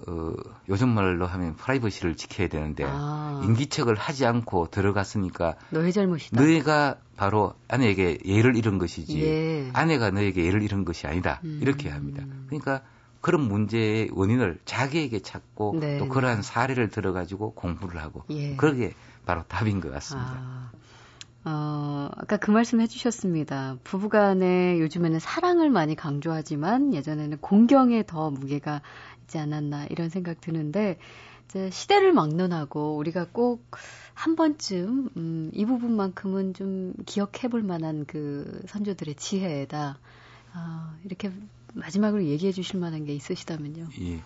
어, 0.07 0.33
요즘 0.69 0.89
말로 0.89 1.25
하면 1.27 1.55
프라이버시를 1.55 2.15
지켜야 2.15 2.47
되는데 2.47 2.83
아. 2.85 3.41
인기척을 3.45 3.95
하지 3.95 4.25
않고 4.25 4.67
들어갔으니까 4.69 5.55
너의 5.69 5.93
잘못이다. 5.93 6.41
너희가 6.41 6.97
바로 7.15 7.53
아내에게 7.67 8.19
예를 8.25 8.57
잃은 8.57 8.79
것이지 8.79 9.21
예. 9.23 9.69
아내가 9.73 10.11
너에게 10.11 10.45
예를 10.45 10.61
잃은 10.63 10.83
것이 10.83 11.07
아니다 11.07 11.39
음. 11.43 11.59
이렇게 11.61 11.89
합니다. 11.89 12.23
그러니까 12.47 12.81
그런 13.21 13.41
문제의 13.41 14.09
원인을 14.11 14.59
자기에게 14.65 15.19
찾고 15.19 15.77
네. 15.79 15.97
또 15.97 16.09
그러한 16.09 16.41
사례를 16.41 16.89
들어가지고 16.89 17.53
공부를 17.53 18.01
하고 18.01 18.23
예. 18.29 18.55
그게 18.57 18.93
바로 19.25 19.43
답인 19.47 19.79
것 19.79 19.91
같습니다. 19.91 20.33
아. 20.35 20.71
어, 21.45 22.09
아까 22.15 22.37
그 22.37 22.51
말씀 22.51 22.79
해주셨습니다. 22.79 23.77
부부간에 23.83 24.79
요즘에는 24.79 25.19
사랑을 25.19 25.69
많이 25.69 25.93
강조하지만 25.95 26.93
예전에는 26.93 27.37
공경에 27.39 28.03
더 28.03 28.31
무게가 28.31 28.81
있지 29.33 29.37
않았나 29.39 29.87
이런 29.87 30.09
생각 30.09 30.39
드는데 30.41 30.97
이제 31.49 31.69
시대를 31.69 32.13
막론하고 32.13 32.97
우리가 32.97 33.27
꼭 33.31 33.63
한 34.13 34.35
번쯤 34.35 35.09
음, 35.17 35.51
이 35.53 35.65
부분만큼은 35.65 36.53
좀 36.53 36.93
기억해 37.05 37.49
볼 37.49 37.63
만한 37.63 38.05
그 38.05 38.61
선조들의 38.67 39.15
지혜다. 39.15 39.97
아, 40.53 40.95
이렇게 41.03 41.31
마지막으로 41.73 42.25
얘기해 42.25 42.51
주실 42.51 42.79
만한 42.79 43.05
게 43.05 43.13
있으시다면요. 43.15 43.89
예. 44.01 44.21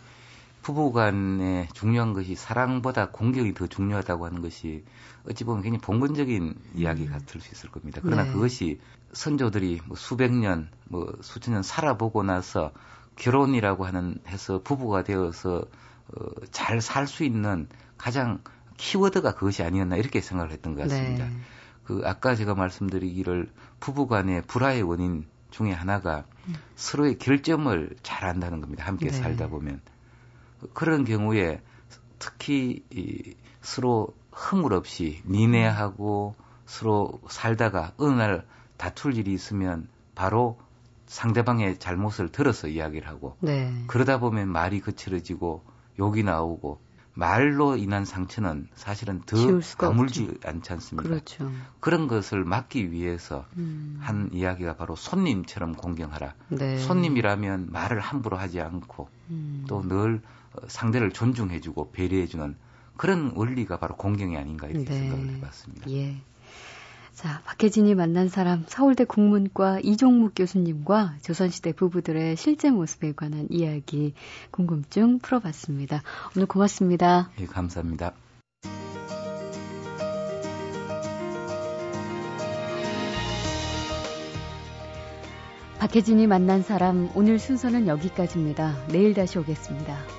부부 0.61 0.91
간에 0.91 1.69
중요한 1.73 2.11
것이 2.11 2.35
사랑보다 2.35 3.11
공격이 3.11 3.53
더 3.53 3.67
중요하다고 3.67 4.25
하는 4.25 4.41
것이 4.41 4.83
어찌 5.29 5.45
보면 5.45 5.63
굉장히 5.63 5.81
봉건적인 5.81 6.55
이야기 6.75 7.03
음. 7.03 7.11
같을 7.11 7.39
수 7.39 7.53
있을 7.53 7.71
겁니다. 7.71 8.01
그러나 8.03 8.25
네. 8.25 8.33
그것이 8.33 8.79
선조들이 9.13 9.79
뭐 9.85 9.95
수백 9.95 10.33
년, 10.33 10.69
뭐 10.89 11.13
수천 11.21 11.53
년 11.53 11.63
살아보고 11.63 12.23
나서 12.23 12.73
결혼이라고 13.17 13.85
하는 13.85 14.19
해서 14.27 14.61
부부가 14.63 15.03
되어서 15.03 15.65
어, 16.07 16.25
잘 16.51 16.79
살 16.81 17.07
수 17.07 17.23
있는 17.23 17.67
가장 17.97 18.41
키워드가 18.77 19.33
그것이 19.35 19.63
아니었나 19.63 19.97
이렇게 19.97 20.21
생각을 20.21 20.51
했던 20.51 20.75
것 20.75 20.83
같습니다. 20.83 21.25
네. 21.25 21.31
그 21.83 22.01
아까 22.05 22.35
제가 22.35 22.53
말씀드리기를 22.55 23.51
부부 23.79 24.07
간의 24.07 24.43
불화의 24.43 24.83
원인 24.83 25.25
중에 25.51 25.71
하나가 25.71 26.25
음. 26.47 26.55
서로의 26.75 27.17
결점을 27.17 27.95
잘 28.03 28.25
안다는 28.25 28.61
겁니다. 28.61 28.85
함께 28.85 29.07
네. 29.07 29.13
살다 29.13 29.47
보면. 29.47 29.81
그런 30.73 31.05
경우에 31.05 31.61
특히 32.19 32.83
이 32.91 33.35
서로 33.61 34.15
허물 34.35 34.73
없이 34.73 35.21
니네하고 35.25 36.35
서로 36.65 37.21
살다가 37.29 37.93
어느 37.97 38.13
날 38.13 38.45
다툴 38.77 39.15
일이 39.17 39.33
있으면 39.33 39.87
바로 40.15 40.59
상대방의 41.07 41.79
잘못을 41.79 42.29
들어서 42.29 42.67
이야기를 42.67 43.07
하고 43.07 43.37
네. 43.39 43.73
그러다 43.87 44.19
보면 44.19 44.49
말이 44.49 44.81
거칠어지고 44.81 45.63
욕이 45.99 46.23
나오고 46.23 46.79
말로 47.17 47.75
인한 47.77 48.05
상처는 48.05 48.67
사실은 48.75 49.23
더 49.25 49.35
가물지 49.75 50.37
않지 50.45 50.71
않습니까? 50.73 51.09
그렇죠. 51.09 51.51
그런 51.79 52.07
것을 52.07 52.43
막기 52.43 52.91
위해서 52.91 53.47
음. 53.57 53.97
한 53.99 54.29
이야기가 54.31 54.75
바로 54.75 54.95
손님처럼 54.95 55.73
공경하라. 55.73 56.35
네. 56.49 56.77
손님이라면 56.77 57.71
말을 57.71 57.99
함부로 57.99 58.37
하지 58.37 58.61
않고 58.61 59.09
음. 59.31 59.65
또늘 59.67 60.21
어, 60.53 60.67
상대를 60.67 61.11
존중해주고 61.11 61.91
배려해주는 61.91 62.55
그런 62.97 63.31
원리가 63.33 63.79
바로 63.79 63.95
공경이 63.95 64.37
아닌가 64.37 64.67
이렇게 64.67 64.85
네. 64.85 64.99
생각을 64.99 65.29
해봤습니다. 65.37 65.89
예. 65.89 66.17
자, 67.17 67.41
박혜진이 67.45 67.95
만난 67.95 68.29
사람 68.29 68.63
서울대 68.67 69.03
국문과 69.03 69.79
이종묵 69.79 70.33
교수님과 70.35 71.15
조선시대 71.23 71.71
부부들의 71.73 72.35
실제 72.35 72.69
모습에 72.69 73.13
관한 73.13 73.47
이야기 73.49 74.13
궁금증 74.51 75.17
풀어봤습니다. 75.17 76.03
오늘 76.35 76.45
고맙습니다. 76.45 77.31
예, 77.39 77.47
감사합니다. 77.47 78.13
박혜진이 85.79 86.27
만난 86.27 86.61
사람 86.61 87.09
오늘 87.15 87.39
순서는 87.39 87.87
여기까지입니다. 87.87 88.85
내일 88.89 89.15
다시 89.15 89.39
오겠습니다. 89.39 90.16